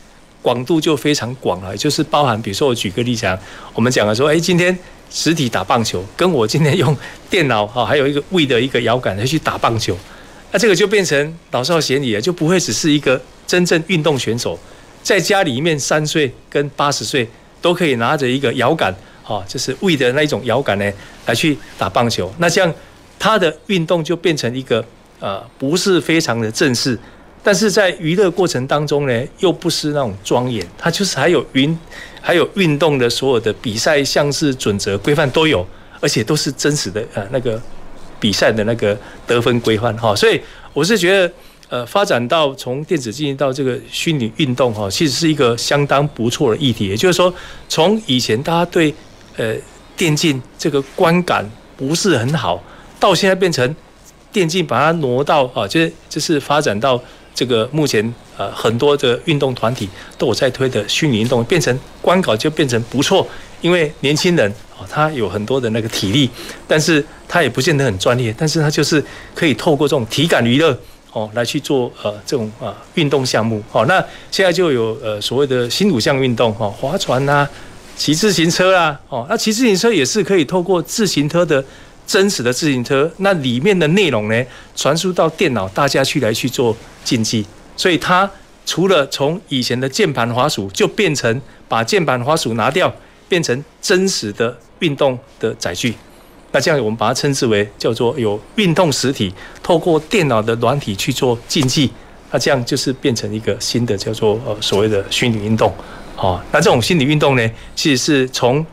[0.43, 3.39] 广度就非常广了，就是包含，比如说我举个例讲，
[3.73, 4.77] 我们讲了说，哎，今天
[5.13, 6.97] 实体打棒球，跟我今天用
[7.29, 9.95] 电脑哈， 还有一个 V 的一个摇杆来去打棒球，
[10.51, 14.57] 那这个就变成老少咸宜了，就不会只是一个真正运动选手，
[15.03, 17.29] 在家里面三岁跟八十岁
[17.61, 20.91] 都可以拿着一个摇杆，哈，就是 V 的那一种摇杆呢，
[21.27, 22.73] 来去打棒球，那这样
[23.19, 24.83] 他的运动就变成一个
[25.19, 26.97] 呃，不是非常的正式。
[27.45, 31.77] 但是在娱乐过程当中呢，又不失那种庄严，它就是还有云，
[32.25, 35.67] 还有运动的所有的比赛项式准则规范都有，
[35.99, 37.61] 而且都是真实的呃那个
[38.17, 40.39] 比赛的那个得分规范哈，所以
[40.71, 41.33] 我是觉得
[41.67, 46.87] 呃发展到从电子竞技到这个虚拟运动哈，其实是一个相当不错的议题。
[46.87, 47.31] 也就是说，
[47.67, 48.95] 从以前大家对
[49.35, 49.53] 呃
[49.97, 52.63] 电竞这个观感不是很好，
[53.01, 53.75] 到现在变成
[54.31, 56.97] 电竞把它挪到啊，就是就是发展到。
[57.35, 63.27] 这个目前呃很多的运动团体都有在推的虚拟运动，变成观感就变成不错，
[63.61, 66.29] 因为年轻人哦他有很多的那个体力，
[66.67, 69.03] 但是他也不见得很专业，但是他就是
[69.33, 70.77] 可以透过这种体感娱乐
[71.11, 77.47] 哦来去做呃这种啊运动项目哦，那现在就有呃所谓的新五项运动哈，划船呐、
[77.95, 81.63] 骑自行车啦哦，那骑自行车也是可以透过自行车的。
[82.05, 84.45] 真实的自行车，那里面的内容呢，
[84.75, 87.45] 传输到电脑，大家去来去做竞技，
[87.75, 88.29] 所以它
[88.65, 92.93] 除了从以前的键盘滑鼠，就变成把键盘滑鼠拿掉，
[93.27, 95.93] 变成真实的运动的载具。
[96.51, 99.33] 那这样我们把它称之为叫做有运动实体，
[99.63, 101.91] 透过电脑的软体去做竞技，
[102.31, 105.73] 那这样就是变成一个新的叫做呃所谓的虚拟运动。
[106.15, 108.63] 哦，那这种虚拟运动呢，其实是从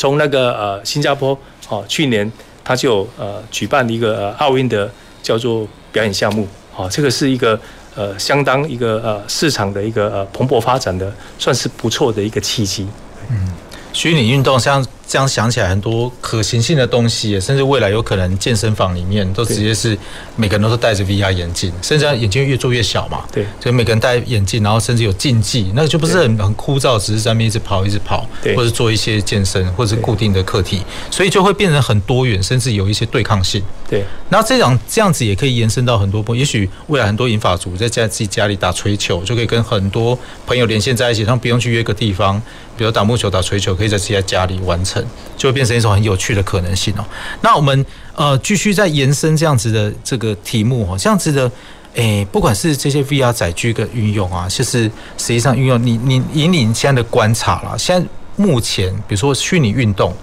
[0.00, 1.38] 从那个呃新加坡
[1.68, 2.32] 哦，去年
[2.64, 4.90] 他就呃举办一个呃奥运的
[5.22, 6.48] 叫做表演项目。
[6.74, 7.60] 哦，这个是一个
[7.94, 12.88] 呃相当一个呃市场的一个呃蓬勃发展的，算是不错的一个契机。
[13.28, 13.52] 嗯，
[13.92, 14.82] 虚拟运动像。
[15.10, 19.98] 这样想起来，很多可行性的东西，甚至未来有可能健身房里面都直接是
[20.36, 23.24] 每个人都是戴着 VR 眼镜，甚至眼镜越做越小嘛。
[23.32, 30.80] 对，所以每个人戴眼镜，然后甚至有竞技，那就不是很很枯燥，只是在那边一直跑一直跑，或者做一些健身，或者是固定的课题，
[31.10, 33.60] 所以就会变成很多元，甚至有一些对抗性。
[33.88, 42.40] 对，然后这样这样子也可以延伸到很多部，也许未来很多银发族在家自己家里打槌球，就可以跟很多朋友连线在一起，他们不用去约个地方。
[42.80, 45.04] 比如打木球、打槌球，可以在自己在家里完成，
[45.36, 47.04] 就会变成一种很有趣的可能性哦。
[47.42, 51.52] 那我们呃继续再延伸这样子的这个题目哦，这样子的
[51.92, 54.84] 诶、不管是这些 VR 载具的运用啊，就是
[55.18, 60.14] 实际上运用，你你引领现在的观察啦，现在目前比如说虚拟运动。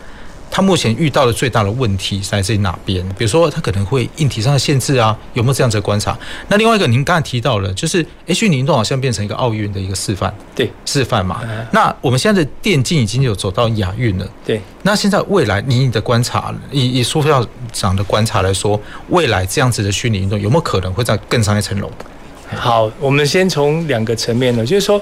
[0.49, 3.07] 他目前遇到的最大的问题是来自于哪边？
[3.17, 6.17] 比如说，他可能会硬体上的限制啊，有没有这样子的观察？
[6.47, 11.41] 那另外一个，您刚才提到了，就是虚拟运动好像变成一个奥运的一个示范，对，示范嘛。
[11.71, 14.61] 那我们现在的电竞已经有走到亚运了，对。
[14.83, 18.79] 那现在未来，你的观察，以以苏校长的观察来说，
[19.09, 21.91] 未来这样子的虚拟运动有没有可能会再更上一层楼？
[22.55, 25.01] 好，我们先从两个层面呢，就是说，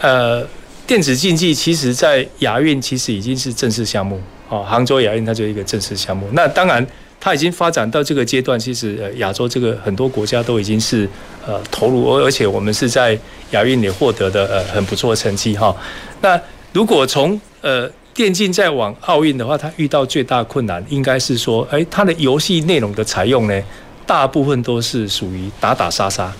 [0.00, 0.44] 呃，
[0.86, 4.20] 电子竞技其实在亚运其实已经是正式项目。
[4.50, 6.28] 哦，杭州亚运它就是一个正式项目。
[6.32, 6.84] 那当然，
[7.20, 11.08] 它已经发展到这个阶段，其实呃，亚洲这个很多国家都已经是
[11.46, 13.16] 呃投入，而而且我们是在
[13.52, 15.74] 亚运也获得的呃很不错的成绩哈。
[16.20, 16.38] 那
[16.72, 23.62] 如果从呃电竞再往奥运的话，它遇到最大困难应该是说，哎，它的游戏内容的采用呢，
[24.04, 26.32] 大部分都是属于打打杀杀，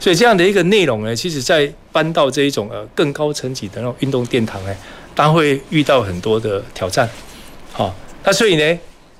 [0.00, 4.74] 所以这样的一个内容呢，其实在搬到这一种呃更高层级的那种运动殿堂呢，
[5.14, 7.08] 它会遇到很多的挑战。
[7.72, 7.94] 好，
[8.24, 8.78] 那所以呢，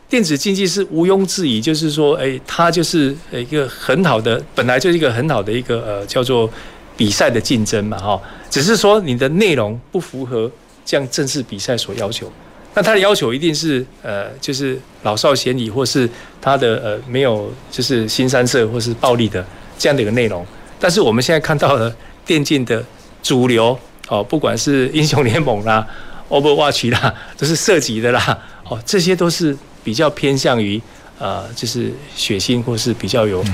[0.09, 6.49] 电子竞技是毋庸置疑，就是说，哎，它就是一个很好的，本来就是一个很好的一个呃叫做
[6.95, 10.51] 比赛的竞争嘛，哈，只是说你的内容不符合
[10.85, 12.31] 这样正式比赛所要求，
[12.75, 16.07] 那它的要求一定是呃就是老少咸宜，或是
[16.41, 19.43] 它的呃没有就是新三色或是暴力的
[19.79, 20.47] 这样的一个内容，
[20.79, 21.91] 但是我们现在看到了
[22.27, 22.85] 电竞的
[23.23, 23.79] 主流
[24.09, 25.87] 哦，不管是英雄联盟啦。
[26.33, 30.81] Overwatch 啦， 都是涉及的啦，哦，这些都是比较偏向于
[31.19, 33.45] 呃，就是血腥或是比较有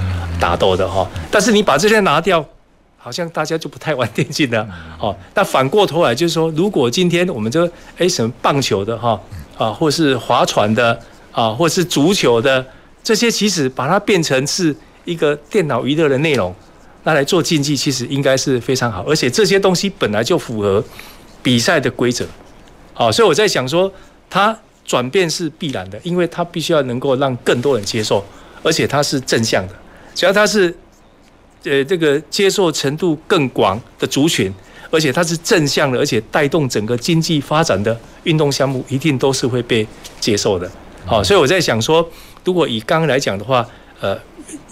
[0.40, 1.06] 打斗的哈。
[1.30, 2.42] 但是你把这些拿掉，
[2.96, 4.66] 好像大家就不太玩电竞了
[5.00, 5.14] 哦。
[5.34, 7.68] 那反过头来就是说，如果今天我们这
[7.98, 9.20] 诶什么棒球的哈
[9.58, 10.98] 啊，或是划船的
[11.32, 12.64] 啊，或是足球的
[13.02, 14.74] 这些，其实把它变成是
[15.04, 16.54] 一个电脑娱乐的内容，
[17.02, 19.04] 那来做竞技，其实应该是非常好。
[19.06, 20.82] 而且这些东西本来就符合
[21.42, 22.24] 比赛的规则。
[22.98, 23.88] 好，所以我在想说，
[24.28, 28.24] 它转变是必然的，因为它必须要能够让更多人接受，
[28.60, 29.74] 而且它是正向的。
[30.16, 30.74] 只要它是，
[31.62, 34.52] 呃，这个接受程度更广的族群，
[34.90, 39.86] 而且它是正向的，而且带动整个经济发展的运动项目，一定都是会被
[40.18, 40.68] 接受的。
[41.06, 42.04] 好，所以我在想说，
[42.42, 43.64] 如果以刚刚来讲的话，
[44.00, 44.18] 呃，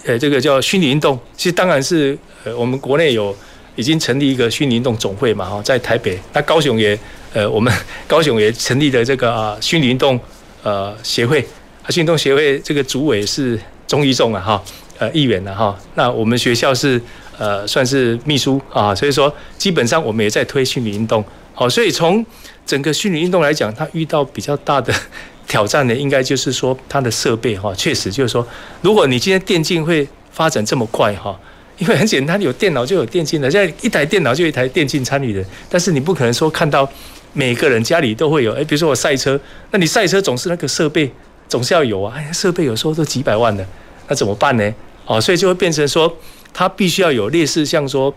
[0.03, 3.33] 呃，这个叫虚拟运动，其实当然是，呃，我们国内有
[3.77, 6.99] 已经成立一个虚拟运动总会嘛，哈，在台北，那高雄也。
[7.37, 7.71] 呃，我们
[8.09, 10.19] 高雄也成立了这个啊虚拟运动
[10.63, 11.39] 呃协会，
[11.83, 14.63] 啊运动协会这个主委是钟义仲啊哈，
[14.97, 16.99] 呃议员的哈，那我们学校是
[17.37, 21.23] 呃算是秘书啊，所以说基本上我们也在推虚拟运动，
[21.53, 22.25] 好，所以从
[22.65, 24.91] 整个虚拟运动来讲，它遇到比较大的
[25.47, 28.47] 挑战呢，应该就是说它的设备哈，确实就是说，
[28.81, 31.39] 如果你今天电竞会发展这么快哈。
[31.79, 35.45] 因为很简单，有电脑就有电竞的，现在一台电脑就一台电竞参与的。
[35.69, 36.91] 但是你不可能说看到
[37.37, 41.11] 每个人家里都会有，哎，比如说我赛车，那你赛车总是那个设备
[41.47, 43.63] 总是要有啊，哎，设备有时候都几百万的，
[44.07, 44.73] 那怎么办呢？
[45.05, 46.11] 哦，所以就会变成说，
[46.51, 48.11] 它必须要有类似像说，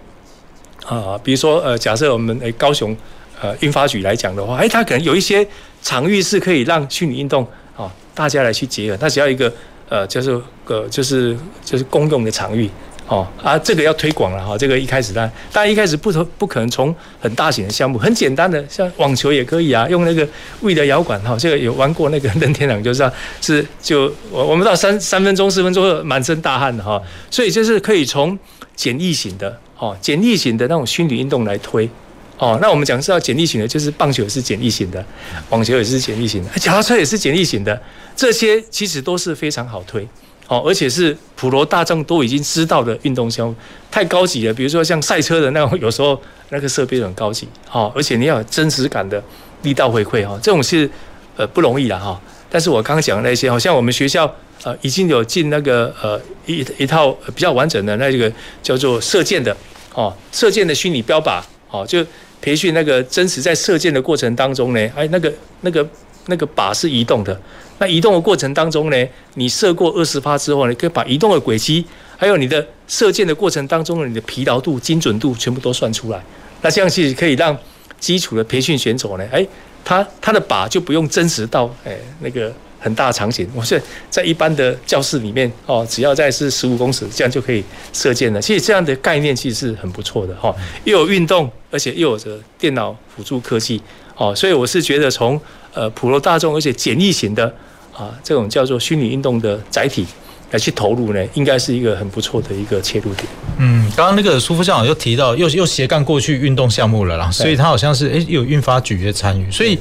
[0.87, 2.97] 啊，比如说呃，假设我们哎高雄
[3.43, 5.47] 呃运发局来讲的话，哎，它可能有一些
[5.83, 7.47] 场域是可以让虚拟运动
[7.77, 9.53] 啊大家来去结合，它只要一个
[9.91, 12.71] 呃就是个就是就是公用的场域。
[13.11, 14.57] 哦啊，这个要推广了哈。
[14.57, 20.27] 这个一开始呢，大家一开始不不可能从很大型的项目，很简单的像网球也可以啊，用那个
[20.61, 21.37] V 的摇杆哈。
[21.37, 27.03] 这个有玩过那个任天堂就知道，是就我我们到三三分钟四分钟满身大汗的哈。
[27.33, 28.39] 所以就是可以从
[28.77, 31.91] 简易型的哦简易型的那种虚拟运动来推。
[32.39, 35.05] 哦，那我们讲是要简易型的，就是棒球也是简易型的，
[35.51, 37.83] 网球也是简易型的，脚踏车也是简易型的，
[38.15, 40.09] 这些其实都是非常好推。
[40.51, 43.55] 哦，而且是普罗大众都已经知道的运动项目，
[43.89, 44.53] 太高级了。
[44.53, 49.23] 比如说像赛车的那种，有时候那个设备很高级，哦，而且你要有真实感的
[49.63, 50.91] 力道回馈，哈，这种是
[51.37, 52.21] 呃不容易的哈。
[52.51, 54.27] 但是我刚刚讲的那些，好像我们学校
[54.65, 59.57] 呃已经有进那个呃一一套比较完整的那个叫做射箭的，
[59.95, 61.41] 哦，射箭的虚拟标靶，
[61.71, 62.05] 哦，就
[62.43, 65.89] 培训那个真实在射箭的过程当中呢，哎，那个那个
[66.31, 67.39] 那个靶是移动的。
[67.79, 71.85] 那移动的过程当中呢，你射过二十发之后呢，可以把移动的轨迹，
[72.17, 76.23] 还有你的射箭的过程当中的你的疲劳度、精准度全部都算出来。
[76.63, 77.57] 那这样其实可以让
[77.99, 79.47] 基础的培训选手呢，哎，
[79.85, 87.65] 他他的靶就不用真实到哎那个很大的场景，我是在一般的教室里面哦，只要在是十五公尺，这样就可以
[87.95, 88.43] 射箭了。
[88.43, 90.55] 其实这样的概念其实是很不错的哈，
[90.85, 93.81] 又有运动，而且又有着电脑辅助科技
[94.17, 95.41] 哦，所以我是觉得从
[95.75, 97.55] 呃普罗大众而且简易型的。
[97.93, 100.07] 啊，这种叫做虚拟运动的载体
[100.53, 103.27] 来去投入呢，应该是一个很不错的一个切入点。
[103.59, 109.79] 嗯，刚刚那个苏副校长又提到，又又斜杠过去运动项目了啦，所以他好像是诶有运发局的参与，所以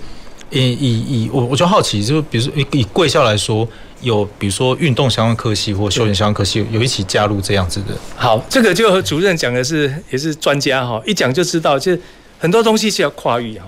[0.50, 3.66] 以以以我我就好奇，就比如说以以贵校来说，
[4.02, 7.96] 有比如说运动相关科系或休闲相关科系有一起加入这样子的。
[8.18, 12.02] 好，这个就和主任讲的是也是专家哈，一讲就知道，就是
[12.38, 13.68] 很多东西是要跨域哈，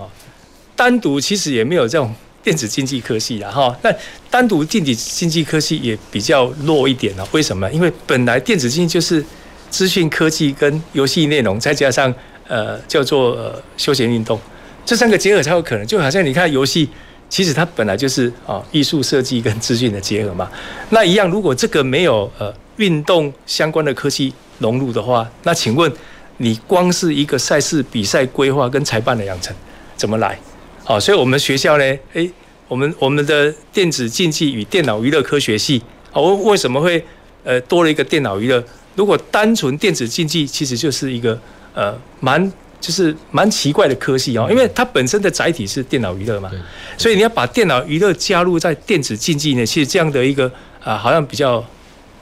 [0.76, 2.14] 单独其实也没有这种。
[2.44, 3.94] 电子竞技科系啦，哈，那
[4.28, 7.24] 单独电子竞技科系也比较弱一点了。
[7.30, 7.70] 为什么？
[7.70, 9.24] 因为本来电子竞技就是
[9.70, 12.12] 资讯科技跟游戏内容，再加上
[12.48, 14.36] 呃叫做呃休闲运动，
[14.84, 15.86] 这三个结合才有可能。
[15.86, 16.88] 就好像你看游戏，
[17.28, 20.50] 其实它本来就是啊艺术设计跟资讯的结合嘛。
[20.90, 25.92] 那一样，如果这个没有呃运动相关的科技融入的话，那请问
[26.38, 29.54] 你光是一个赛事比赛规划跟裁判的养成
[29.96, 30.36] 怎么来？
[30.84, 32.28] 好，所以我们学校呢，诶，
[32.66, 35.80] 我们我们的电子竞技与电脑娱乐科学系，
[36.12, 37.02] 哦，为什么会
[37.44, 38.62] 呃多了一个电脑娱乐？
[38.96, 41.40] 如果单纯电子竞技，其实就是一个
[41.72, 46.50] 呃蛮就是蛮奇怪的科系哦，因为它本身的载体是电脑娱乐嘛，
[46.98, 50.50] 所以你要把电脑娱乐加入在电子竞技呢，其实这样的一个
[50.82, 51.64] 啊，好像比较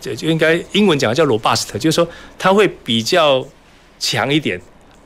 [0.03, 2.07] 就就应该英文讲叫 robust，就是说
[2.39, 3.43] 它会比较
[3.99, 4.61] 强一点，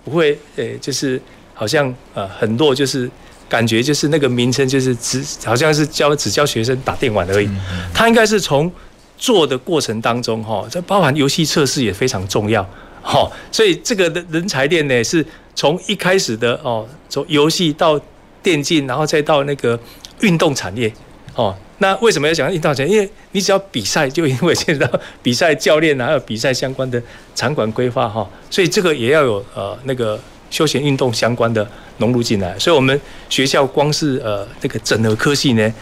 [0.04, 1.22] 不会呃就是
[1.54, 3.08] 好像呃很弱，就是。
[3.48, 7.48] 感觉就是那个名称，就是只好像是教只教学生打电玩而已。
[7.92, 8.70] 他应该是从
[9.16, 12.62] 做的过程当中，哈，这包含游戏测试也非常重要，
[13.02, 13.30] 哈。
[13.52, 15.24] 所以这个人人才链呢，是
[15.54, 18.00] 从一开始的哦，从游戏到
[18.42, 19.78] 电竞，然后再到那个
[20.20, 20.92] 运动产业，
[21.34, 21.54] 哦。
[21.78, 22.94] 那为什么要讲运动产业？
[22.96, 27.02] 因为你只要比赛，就因为牵扯到比赛教练啊，还有比赛相关的
[27.34, 28.28] 场馆规划，哈。
[28.50, 30.18] 所以这个也要有呃那个。
[30.54, 35.74] 休闲运动相关的融入进来，所以我们学校光是呃那个整合科系呢，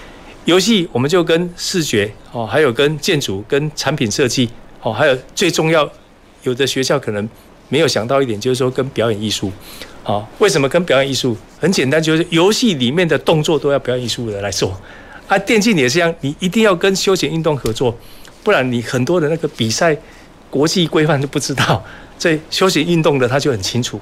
[0.46, 4.48] 游戏我们就跟视觉哦，还有跟建筑、跟产品设计
[4.80, 5.86] 哦，还有最重要，
[6.44, 7.28] 有的学校可能
[7.68, 9.52] 没有想到一点，就是说跟表演艺术，
[10.04, 11.36] 啊，为什么跟表演艺术？
[11.60, 14.74] 很简单，就是游戏里面的动作都要表演艺术的来做，
[15.28, 17.94] 啊，电竞也是一样，你一定要跟休闲运动合作，
[18.42, 19.94] 不然你很多的那个比赛
[20.48, 21.84] 国际规范就不知道，
[22.18, 24.00] 这休闲运动的他就很清楚。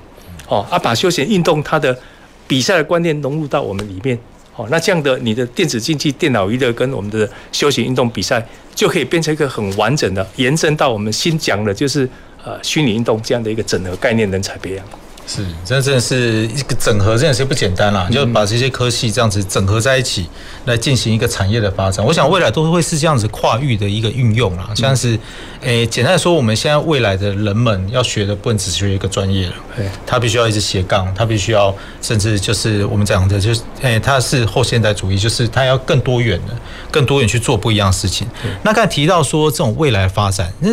[0.50, 1.96] 哦，啊，把休闲运动它的
[2.48, 4.18] 比赛的观念融入到我们里面，
[4.56, 8.44] 哦，那这样的你的电子竞技、电脑娱乐跟我们的休闲运动比赛，
[8.74, 12.08] 就可以变成一个很完整的，延伸到我们新讲的，就是
[12.44, 14.84] 呃虚拟运动这样的一个整合概念人才培养。
[15.32, 18.08] 是，这真的是一个整合，真的是不简单啦。
[18.10, 20.28] 就把这些科系这样子整合在一起，
[20.64, 22.04] 来进行一个产业的发展。
[22.04, 24.70] 我想未来都会是这样子跨域的一个运用啦。
[24.74, 25.16] 像是，
[25.60, 29.54] 诶，简单说，我们现在未来的人们要学的，不能只学一个专业了。
[30.04, 31.72] 他必须要一直斜杠，他必须要，
[32.02, 36.54] 甚至就是我们讲的，就是，诶，他是后现代主义，就是他要更多元的，
[36.90, 38.26] 更多元去做不一样的事情。
[38.64, 40.72] 那刚才提到说这种未来发展，那。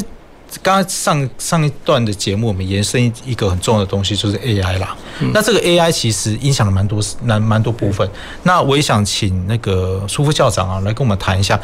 [0.63, 4.95] 刚刚上上一段的节目，我们延伸一个很重要的东西，就是 AI 啦。
[5.33, 8.09] 那这个 AI 其实影响了蛮多蛮蛮多部分。
[8.43, 11.59] 那我也想请那个舒副校长啊，来跟我们谈一下。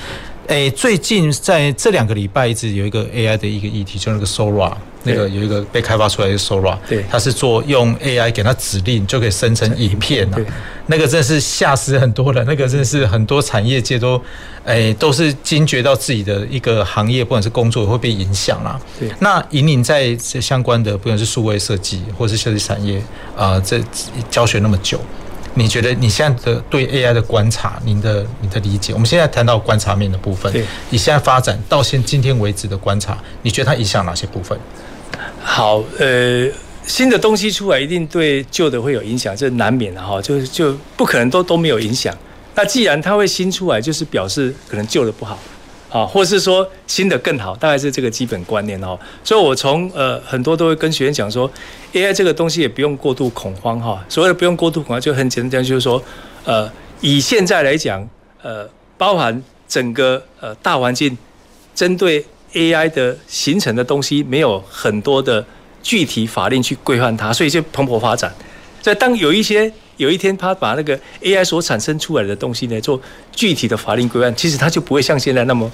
[0.48, 4.74] 诶，最近在这两个礼拜一直有一个 AI 的一个议题，就是那个 Sora，
[5.04, 10.38] 那个有一个被开发出来的 Sora，对，它是做用 AI 给它指令就可以生成影片啊。
[10.88, 14.22] 那个真是吓死很多人，那个真是很多产业界都
[14.66, 18.78] 诶都是惊觉到自己的一个行业，不管是工作会被影响啦。
[19.00, 23.02] 对，那引领在这相关的不管是数位设计或是设计产业
[23.38, 23.82] 啊，这
[24.30, 25.00] 教学那么久。
[25.56, 28.92] 你觉得你现在的对 AI 的观察，您的你的理解？
[28.94, 34.58] 我们现在谈到观察面的部分，对，你现在发展到现今天为止的观察，你觉得它影响哪些部分？
[35.44, 36.50] 好，呃，
[36.86, 42.16] 新的东西出来，一定对旧的会有影响，这难免的哈，就就不可能都都没有影响。
[42.56, 45.38] 那既然它会新出来，就是表示可能旧的不好
[45.94, 49.00] 啊，或是说新的更好，大概是这个基本观念哦。
[49.24, 51.50] 所以我从呃很多都会跟学员讲说
[51.94, 54.04] ，AI 这个东西也不用过度恐慌哈。
[54.10, 56.04] 所谓的不用过度恐慌，就很简单，就是说，
[56.44, 56.70] 呃，
[57.00, 58.06] 以现在来讲，
[58.42, 58.68] 呃，
[58.98, 61.16] 包含整个呃大环境，
[61.76, 65.46] 针对 AI 的形成的东西，没有很多的。
[65.86, 68.34] 具体法令去规范它，所以就蓬勃发展。
[68.82, 73.00] 所以当有一些有一天，他把那个 AI 所产生出来的东西呢，做
[73.32, 75.72] 具体的法令规范，其实它就不会像现在那么，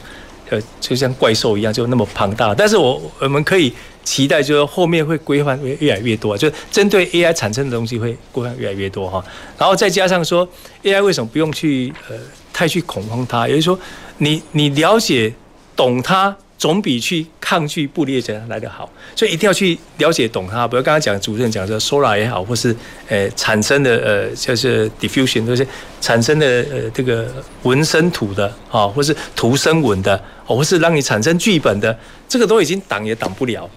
[0.50, 2.54] 呃，就像怪兽一样，就那么庞大。
[2.54, 9.24] 但是我我们可以期待，就是后面会规范会越来越多，就针对 AI 产生的东西会规范越来越多哈。
[9.58, 10.48] 然后再加上说
[10.84, 12.16] ，AI 为什么不用去呃
[12.52, 13.48] 太去恐慌它？
[13.48, 13.80] 也就是说，
[14.18, 15.34] 你你了解
[15.76, 16.36] 懂它。
[16.60, 20.68] 总比去抗拒不理解来得好，所以一定要去了解懂它。
[20.68, 22.76] 比如刚刚讲主任讲的 Sora 也好，或是
[23.08, 25.66] 呃产生的呃就是 diffusion 这些
[26.02, 27.28] 产生的呃这个
[27.64, 31.98] 纹生图的啊，或是图生纹的，或是让你产生剧本的，
[32.28, 33.68] 这个都已经挡也挡不了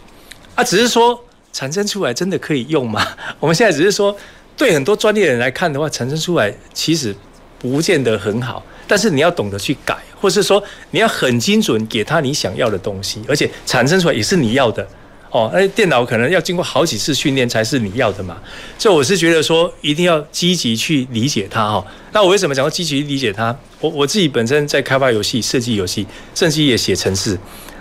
[0.56, 0.64] 啊。
[0.64, 3.06] 只是说产生出来真的可以用吗？
[3.38, 4.14] 我们现在只是说
[4.56, 7.14] 对很多专业人来看的话，产生出来其实
[7.60, 8.60] 不见得很好。
[8.88, 10.62] 但是你要懂得去改，或是说
[10.92, 14.86] 你要很精准给他你想要的东西，而且产生出来也是你要的
[15.30, 15.50] 哦。
[15.52, 18.40] 那电脑可能要经过好几次训练才是你要的嘛。
[18.78, 21.84] 所以我是觉得说一定要积极去理解它哈。
[22.12, 23.54] 那我为什么讲要积极理解它？
[23.80, 27.36] 我我自己本身在开发游戏、设计游戏，甚至也写程式。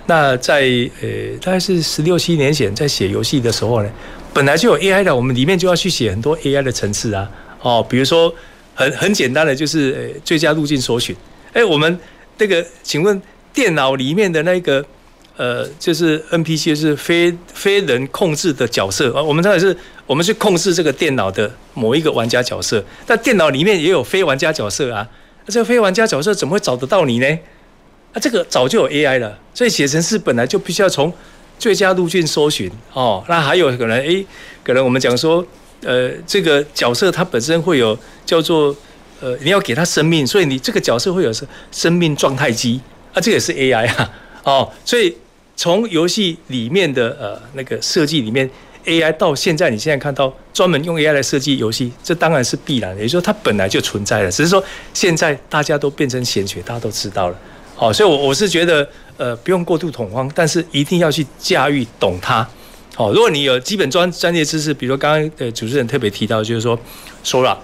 [0.08, 0.64] 那在
[1.02, 1.08] 呃
[1.40, 3.90] 大概是十六七年前在写游戏的时候呢，
[4.34, 7.30] 本来就有 AI 的，我们里面就要去写很多 AI 的程式啊。
[7.62, 8.34] 哦，比如说。
[8.74, 11.14] 很很简单的，就是呃最佳路径搜寻。
[11.52, 12.00] 哎，我们
[12.42, 13.22] 那个，请问
[13.54, 14.84] 电脑里面的那个
[15.38, 19.22] 呃，就是 NPC 是非非人控制的角色啊。
[19.22, 19.78] 我们当然是
[20.08, 25.08] 我们去控制这个电脑的某一个玩家角色，但电脑里面也有非玩家角色啊。
[25.46, 27.28] 那这个非玩家角色怎么会找得到你呢？
[28.14, 29.38] 啊，这个早就有 AI 了。
[29.54, 31.14] 所以写程式本来就必须要从
[31.60, 33.24] 最佳路径搜寻哦。
[33.30, 34.26] 那还有可能哎，
[34.64, 35.46] 可能我们讲说。
[35.84, 38.76] 呃，这个角色它本身会有叫做
[39.22, 42.82] 呃，你要给他生命，所以你这个角色会有生生命状态机。
[43.14, 44.10] 啊，这也是 AI 啊，
[44.44, 45.16] 哦，所以
[45.56, 48.50] 从游戏里面的呃那个设计里面
[48.86, 54.64] ，AI 到现在你现在看到专门用 AI 来设计游戏，这当然是必然的，也就是说它本来就存在了，只是说
[54.94, 57.38] 现在大家都变成显学，大家都知道了，
[57.78, 62.48] 哦，所以我我是觉得呃不用过度恐慌，但是一定要去驾驭懂它。
[62.96, 66.80] 好，如果你有基本专专业知识，比如刚刚呃主持人特别提到，就是说
[67.26, 67.58] ，Sora，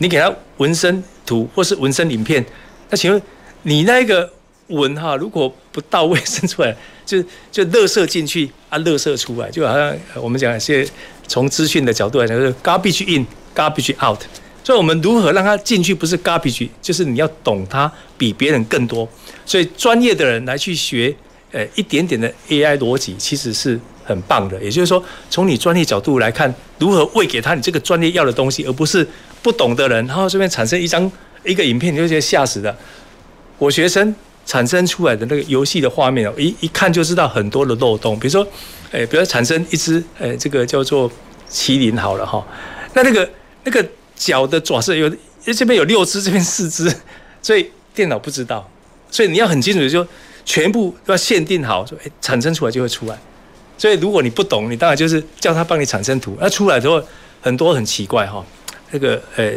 [0.00, 2.44] 你给他文生图或是文身影片，
[2.88, 3.22] 那请问
[3.64, 4.28] 你那个
[4.68, 6.74] 文哈，如果不到位生出来，
[7.04, 7.22] 就
[7.52, 10.86] 就垃圾进去啊，垃圾出来，就好像我们讲一些
[11.28, 14.20] 从资讯的角度来讲，就是 garbage in，garbage out。
[14.64, 19.06] 所以我们如何让他进去不是 garbage，就是你要懂他比别人更多。
[19.44, 21.14] 所以专业的人来去学，
[21.52, 23.78] 呃，一点点的 AI 逻辑，其实是。
[24.02, 29.06] 很棒的，也就是说，从你专业角度来看，如何喂给他你这个专业要的东西，而不是
[29.42, 31.10] 不懂的人，然后这边产生一张
[31.44, 32.76] 一个影片，你就觉得吓死了。
[33.58, 34.14] 我学生
[34.46, 38.46] 产生出来的那个游戏的画面哦，一一看就知道很多的漏洞，比如说，
[38.90, 41.10] 诶，比如产生一只诶，这个叫做
[41.50, 42.46] 麒麟好了哈，
[42.94, 43.28] 那那个
[43.64, 43.86] 那个
[44.16, 45.10] 脚的爪是有，
[45.44, 46.92] 这边有六只，这边四只，
[47.42, 48.68] 所以电脑不知道，
[49.10, 50.06] 所以你要很清楚的就
[50.44, 53.18] 全部要限定好，说诶，产生出来就会出来。
[53.78, 57.02] 所以如果你不懂，你当然就是叫他帮你产生图，那出来之后
[57.40, 58.44] 很多很奇怪哈，
[58.90, 59.52] 那个呃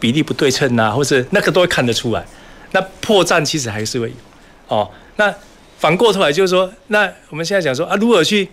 [0.00, 2.24] 比例不对称呐，或是那个都会看得出来。
[2.72, 4.14] 那破绽其实还是会有
[4.68, 4.88] 哦。
[5.16, 5.34] 那
[5.78, 8.48] 反过头来就是说，那我们现在讲说啊，如何去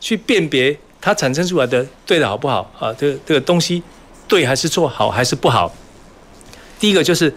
[0.00, 2.92] 去辨别它产生出来的对的好不好啊？
[2.94, 3.82] 这个这个东西
[4.26, 5.74] 对还是错，好还是不好？
[6.80, 7.32] 第一个就是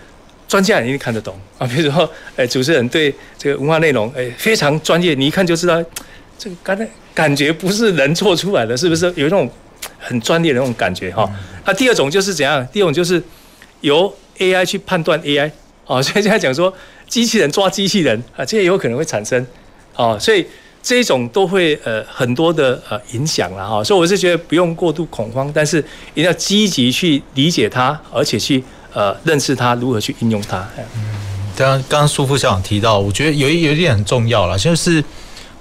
[0.48, 5.84] 专家一定看得懂啊，比如说诶主持人对这个文化内容诶非常专业，你一看就知道
[6.38, 6.88] 这个刚才。
[7.14, 9.52] 感觉不是人做出来的，是不是有一种
[10.02, 11.30] 很专业的那种感觉哈？
[11.66, 12.68] 那第二种就是怎样？
[12.74, 13.24] 第二种就是
[13.82, 15.50] 由 AI 去判断 AI
[15.86, 16.74] 哦， 所以现在讲说
[17.08, 19.46] 机器人抓机器人啊，这也有可能会产生
[19.96, 20.46] 哦，所以
[20.82, 23.84] 这一种都会呃很多的呃影响了哈。
[23.84, 25.78] 所以我是觉得不用过度恐慌，但是
[26.14, 30.68] 一定要积极去理解它，而且去呃认识它，如何去应用它。
[30.78, 31.04] 嗯，
[31.56, 35.04] 刚刚刚苏副校长提到，我觉得有一有一点很重要了，就是。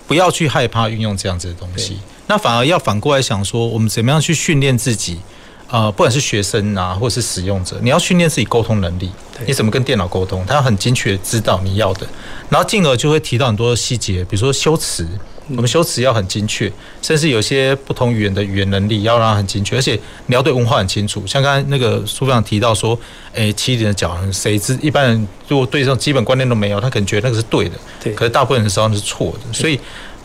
[0.06, 1.96] 不要去害怕运用这样子的东西，
[2.30, 5.18] 那反而要反过来想说，我们怎么样去训练自己？
[5.66, 9.10] 呃，不管是学生啊，或是使用者，你要训练自己沟通能力。
[9.48, 10.46] 你怎么跟电脑沟通？
[10.46, 12.06] 他要很精确知道你要的，
[12.48, 15.08] 然后进而就会提到很多细节，比如说修辞，
[15.48, 16.70] 我们修辞要很精确，
[17.02, 21.26] 甚至有些不同语言的语言能力要让它很精确，而且你要对文化很清楚。
[21.26, 22.96] 像刚才那个书上提到说，
[23.32, 28.12] 诶，七点的脚，谁知一般人如果对这种基本观念都没有，他可能觉得那个是对的，对。
[28.14, 29.80] 可是大部分人知道那是错的，所以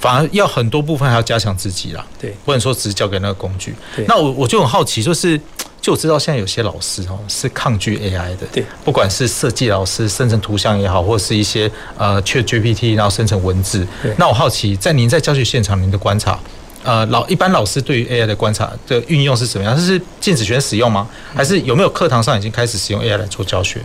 [0.06, 2.06] 反而要很多部分还要加强自己啦。
[2.22, 3.74] 对，不能说只是交给那个工具。
[3.96, 4.06] 对。
[4.08, 5.40] 那我我就很好奇，就是。
[5.86, 13.86] 就我知道现在有些老师哦是抗拒 AI 的，对，不管是设计老师生成图像也好，或者是一些呃 ChatGPT 然后生成文字。
[14.02, 14.12] 对。
[14.18, 16.40] 那我好奇，在您在教学现场您的观察，
[16.82, 19.78] 呃，老一般老师对于 AI 的观察的运用是怎么样？
[19.80, 21.08] 是禁止学生使用吗？
[21.36, 23.80] 还是有没有课堂上已经开始使用 AI 来做教学？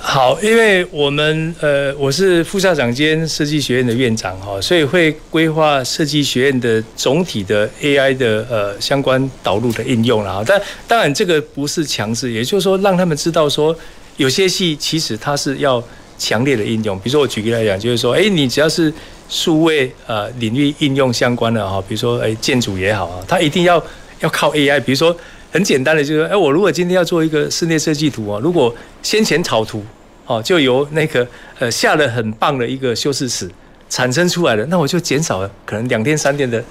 [0.00, 10.42] 好，因为我们呃，我是副校长兼设计学院的院长哈，所以会规划设计学院的总体的 AI 的呃相关导入的应用啦。
[10.46, 13.76] 但当然这个不是强制，也就是说让他们知道说，
[14.16, 15.82] 有些系其实它是要
[16.16, 16.96] 强烈的应用。
[17.00, 18.92] 比如说我举个来讲，就是说，哎，你只要是
[19.28, 23.84] 数位呃领域应用相关的哈，比如说哎建筑也好啊，它一定要
[24.20, 24.80] 要靠 AI。
[24.80, 25.14] 比如说
[25.50, 29.84] 很简单的就是，哎，我如果今天要做一个室内设计图啊，如果先前草图。
[30.30, 31.26] 哦，就由那个
[31.58, 33.50] 呃下了很棒的一个修饰词
[33.88, 36.62] 产生出来的，那我就减少了可能两天三天的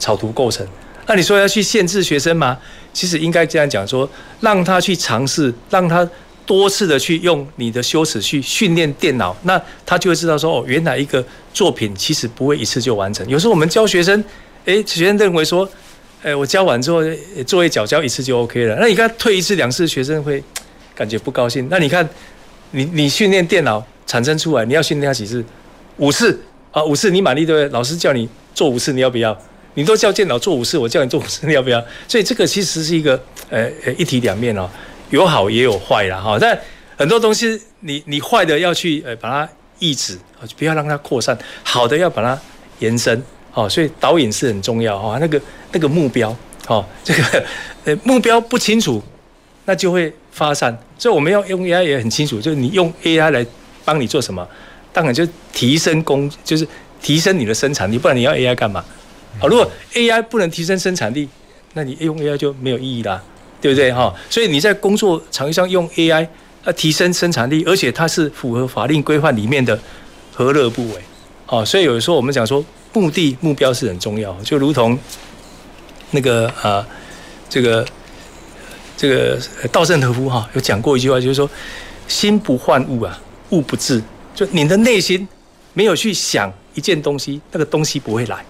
[0.00, 0.66] 草图构成。
[1.06, 2.58] 那你说要去限制学生吗？
[2.92, 4.10] 其实应该这样讲说，
[4.40, 6.04] 让他去尝试，让他
[6.44, 13.24] 多次的去用你的修辞去训练电脑，那他就会知道说哦，原来一个作品其实不会一次就完成。
[13.28, 14.24] 有时候我们教学生，
[14.64, 15.68] 诶，学生认为说，
[16.24, 17.00] 诶，我教完之后
[17.46, 18.76] 作业缴交一次就 OK 了。
[18.80, 20.42] 那你看退一次两次，学生会
[20.94, 21.68] 感觉不高兴。
[21.70, 22.06] 那你看。
[22.76, 25.44] 你你训练电脑产生出来，你要训练它几次？
[25.98, 26.36] 五次
[26.72, 27.68] 啊，五次你满意对不对？
[27.68, 29.38] 老师叫你做五次，你要不要？
[29.74, 31.80] 你都叫电脑做五次，我叫你做五次，你要不要？
[32.08, 33.12] 所以这个其实是一个
[33.48, 34.68] 呃呃一体两面哦，
[35.10, 36.36] 有好也有坏啦哈。
[36.36, 36.58] 但
[36.96, 39.48] 很多东西你你坏的要去呃把它
[39.78, 42.36] 抑制啊，不要让它扩散；好的要把它
[42.80, 43.22] 延伸
[43.52, 43.68] 哦。
[43.68, 45.40] 所以导引是很重要哈，那个
[45.74, 46.34] 那个目标
[46.68, 47.44] 哦，这个
[47.84, 49.02] 呃目标不清楚，
[49.66, 50.74] 那就会发散。
[50.96, 53.44] 所以我们要用 AI 也很清楚，就是你用 AI 来
[53.84, 54.48] 帮你做什么，
[54.92, 56.66] 当然就提升工，就是
[57.02, 58.82] 提升你的生产力，不然你要 AI 干嘛？
[59.38, 61.28] 好，如果 AI 不能提升生产力，
[61.74, 63.20] 那你用 AI 就没有意义啦，
[63.60, 64.14] 对不对哈？
[64.30, 66.26] 所以你在工作场域上用 AI
[66.64, 69.78] 要提升生产力，而且它是符合法令规范里面的，
[70.32, 71.00] 何乐不为？
[71.48, 74.98] 哦，所以有时候我们讲说目的目标是很重要，就如同
[76.10, 76.86] 那个啊
[77.48, 77.86] 这个。
[78.96, 79.36] 这个
[79.72, 81.50] 稻盛和夫哈有讲过一句话，就是说
[82.06, 84.00] 心不换物啊，物不至。
[84.36, 85.26] 就你的内心
[85.72, 88.42] 没有去想一件东西，那个东西不会来。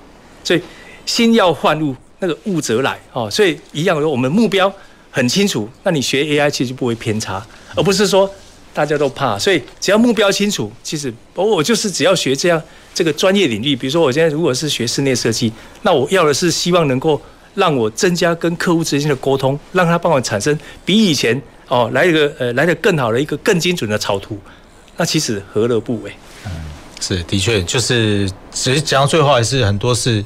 [0.44, 0.60] 所以
[1.06, 3.28] 心要换物，那个物则来哦。
[3.30, 4.72] 所以一样的，我们目标
[5.10, 7.44] 很清楚，那你学 AI 其实就不会偏差，
[7.74, 8.30] 而不是说
[8.74, 9.38] 大家都怕。
[9.38, 15.50] 所以只要目标清楚，其实我我就是只要学这样这个专业领域，比如说我现在如果是学室内设计，
[15.80, 17.18] 那我要的是希望能够。
[17.54, 24.38] 让我增加跟客户之间的沟通，让他帮我产生比以前哦来一个呃来的更好的一个更精准的草图，
[24.96, 26.12] 那其实何乐不为？
[26.46, 26.50] 嗯，
[27.00, 30.24] 是的确，就是其实讲到最后还是很多是。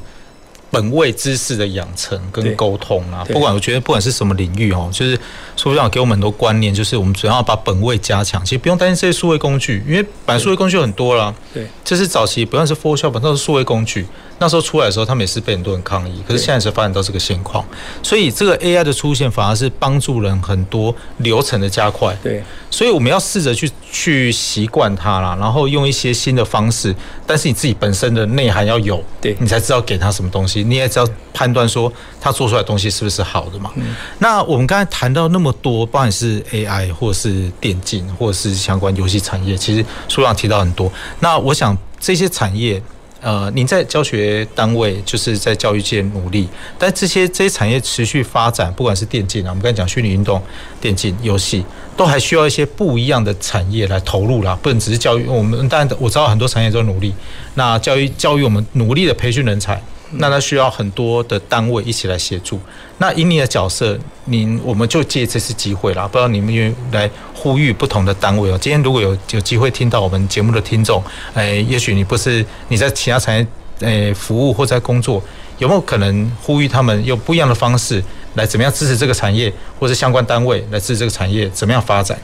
[0.70, 5.18] 本位知识的养成跟沟通啊，不管我觉得不管是什么领域哦，就是
[5.56, 8.44] 书长给我们很多观念，就是我们主要把本位加强。
[8.44, 11.34] 其实不用担心这些数位工具，因为本来数位工具很多啦。
[11.54, 14.06] 对，这是早期不论是 Photoshop，都是数位工具。
[14.38, 16.22] 那时候出来的时候，他们也是被很多人抗议。
[16.26, 17.64] 可是现在才发展到这个现况，
[18.02, 22.16] 所以这个 AI 的出现反而是帮助人很多流程的加快。
[22.22, 26.94] 对，所以我们要试着去去习惯它啦，然后用一些新的方式，
[27.26, 30.62] 但是你自己本身的内涵要有，对你才知道给他什么东西。
[30.62, 33.72] 你也知道判断说他做出来的东西是不是好的嘛？
[33.74, 33.94] 嗯。
[34.18, 40.90] 那我们刚才谈到那么多，不管是 AI 或是电竞，或是相关游戏产业，其实书上提到很多。
[41.20, 42.80] 那我想这些产业，
[43.20, 46.48] 呃，您在教学单位就是在教育界努力，
[46.78, 50.40] 但这些这些产业持续发展，不管是电竞啊，我们刚才讲虚拟运动、
[50.80, 51.64] 电竞游戏，
[51.96, 55.26] 都还需要一些不一样的产业来投入啦，不能只是教育。
[55.26, 57.12] 我们当然我知道很多产业都努力，
[57.54, 59.82] 那教育教育我们努力的培训人才。
[60.12, 62.58] 那他需要很多的单位一起来协助。
[62.96, 67.10] 那以你的角色，您我们就借这次机会啦，不知道你们愿来
[67.40, 68.58] 呼吁不同的单位哦。
[68.60, 71.00] 今天如果有有机会听到我们节目的听众，
[71.34, 73.46] 哎，也许你不是你在其他产业
[73.78, 75.22] 诶服务或在工作，
[75.58, 78.02] 有没有可能呼吁他们用不一样的方式
[78.34, 82.18] 来怎么样支持这个产业，或是相关单位来支持这个产业怎么样发展？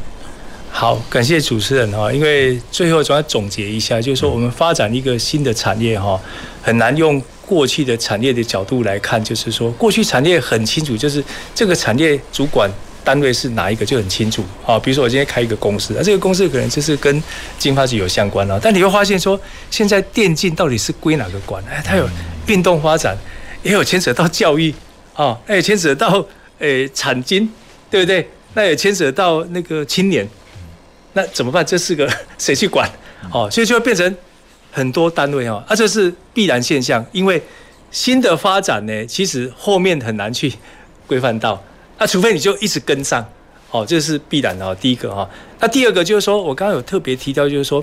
[0.73, 6.21] 好，感谢主持人哈，因为最后总要总结一下，就是说我们发展一个新的产业哈，
[6.61, 7.23] 很难用。
[7.47, 11.23] 过去的产业的角度来看，就是说，过去产业很清楚，就是
[11.55, 12.71] 这个产业主管
[13.05, 14.79] 单位是哪一个就很清楚啊。
[14.79, 17.23] 比如说，我今天开一个公司，那这个公司可能就是跟
[17.59, 18.59] 经发局有相关了。
[18.59, 19.39] 但你会发现说，
[19.71, 21.63] 现在电竞到底是归哪个管？
[21.71, 22.09] 哎，它有
[22.47, 23.17] 运动发展，
[23.63, 24.75] 也有牵扯到教育
[25.15, 26.25] 啊，那也牵扯到
[26.59, 27.49] 诶、产经，
[27.91, 28.29] 对不对？
[28.55, 30.27] 那也牵扯到那个青年，
[31.13, 31.65] 那怎么办？
[31.67, 32.89] 这四个 谁去管？
[33.33, 34.17] 哦，所以就会变成
[34.71, 37.43] 很多单位哦，啊，这是必然现象，因为
[37.91, 40.53] 新的发展呢，其实后面很难去
[41.07, 41.63] 规范到，
[41.99, 43.25] 那除非你就一直跟上，
[43.71, 44.77] 哦，这是必然的哦。
[44.81, 45.29] 第一个哈，
[45.61, 47.83] 那第二个就是说我刚刚有特别提到，就是说，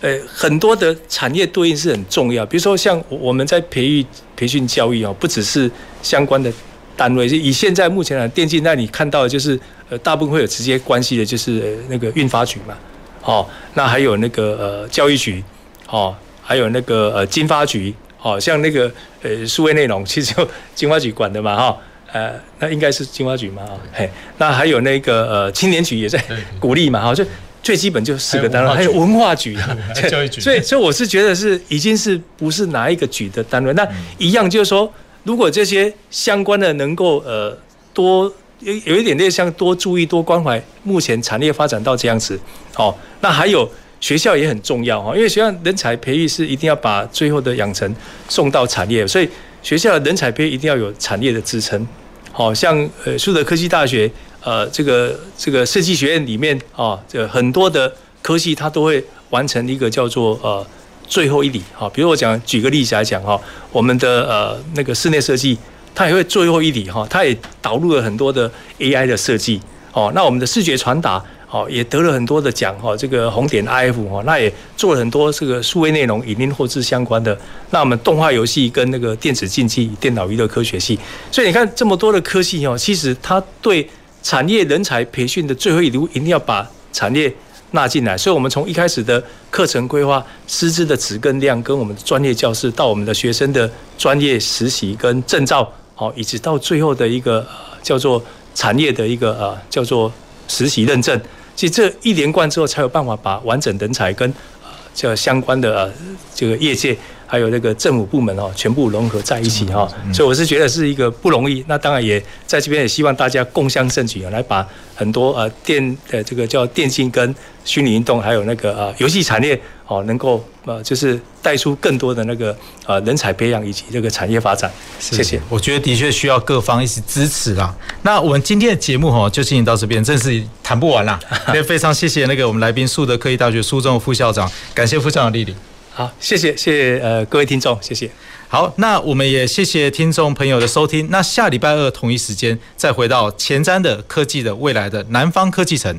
[0.00, 4.04] 呃，很多的产业对应是很重要，比如说像我们在培育、
[4.36, 5.70] 培训教育哦，不只是
[6.02, 6.52] 相关的
[6.96, 9.58] 单位，以现在目前的电竞，那你看到的就是
[9.88, 12.74] 呃，大部分会有直接关系的，就是那个运发局嘛。
[13.22, 15.44] 哦，那还有那个呃教育局，
[15.88, 18.90] 哦，还有那个呃经发局，哦，像那个
[19.22, 21.76] 呃数位内容，其实就经发局管的嘛，哈、
[22.12, 26.22] 呃，那应该是经发局嘛，啊，嘿，那还有那个呃青年局也在
[26.58, 27.24] 鼓励嘛，哈，就
[27.62, 29.56] 最基本就四个单位，还有文化局，
[30.10, 33.86] 教育局，所以所以我是觉得是已经是不是哪一个局的单位，那
[34.18, 34.92] 一样就是说，
[35.24, 37.56] 如果这些相关的能够呃
[37.92, 38.32] 多。
[38.62, 42.38] 有有一点点像多注意多关怀，目前产业发展到这样子，
[42.76, 43.66] 哦，那还有
[44.02, 47.90] 学校也很重要哈，因为学校人才培育是一定要把最后的养成
[48.28, 49.26] 送到产业，所以
[49.62, 51.86] 学校的人才培一定要有产业的支撑，
[52.32, 54.10] 好像呃苏德科技大学
[54.42, 57.92] 呃这个这个设计学院里面啊，这很多的
[58.22, 60.66] 科系它都会完成一个叫做呃
[61.06, 63.40] 最后一里哈，比如我讲举个例子来讲哈，
[63.72, 65.58] 我们的呃那个室内设计。
[65.92, 69.60] 它也会最后一里哈，它也导入了很多的 AI 的设计
[69.92, 70.10] 哦。
[70.14, 72.96] 那我们的视觉传达哦，也得了很多的奖哈。
[72.96, 77.36] 这个红点 IF 哈，那也做了很多这个数位内容、影音后制相关的。
[77.70, 80.98] 那我们动画游戏跟那个电子竞技、电脑娱乐科学系，
[81.32, 83.88] 所以你看这么多的科系哦，其实它对
[84.22, 87.32] 产业人才培训的最后一里一定要把产业
[87.72, 88.16] 纳进来。
[88.16, 95.68] 所以我们从一开始的课程规划、师资的质跟量，跟我们的专业教室，到我们的学生的专业实习跟证照。
[95.96, 97.46] 好，一直到最后的一个
[97.82, 98.22] 叫做
[98.54, 100.12] 产业的一个呃叫做
[100.48, 101.20] 实习认证，
[101.60, 104.26] 其实这一连贯之后，才有办法把完整人才跟
[104.62, 105.92] 呃这相关的呃
[106.34, 106.96] 这个业界。
[107.26, 111.64] 还有那个政府部门哦，全部融合在一起哈，所以我是觉得是一个不容易。
[111.68, 117.32] 那当然也在这边也希望大家共襄盛举啊，来把很多呃电呃这个叫电竞跟
[117.64, 119.60] 虚拟运动，还有那个呃游戏产业
[119.90, 124.70] 哦，能够呃就是带出更多的那个呃人才培养以及这个产业发展。
[125.00, 125.40] 谢谢。
[125.48, 127.74] 我觉得的确需要各方一起支持啦。
[128.02, 131.18] 那我们今天的节目哈就进行到这边，真是谈不完啦。
[131.52, 135.52] 也非常谢谢那个我们来宾树德科技大学苏宗副校长，感谢副校长莅临。
[135.92, 138.08] 好，谢谢，谢谢呃各位听众，谢谢。
[138.46, 141.08] 好，那我们也谢谢听众朋友的收听。
[141.10, 145.98] 那下礼拜二同一时间再回到前瞻的科技的未来的南方科技城。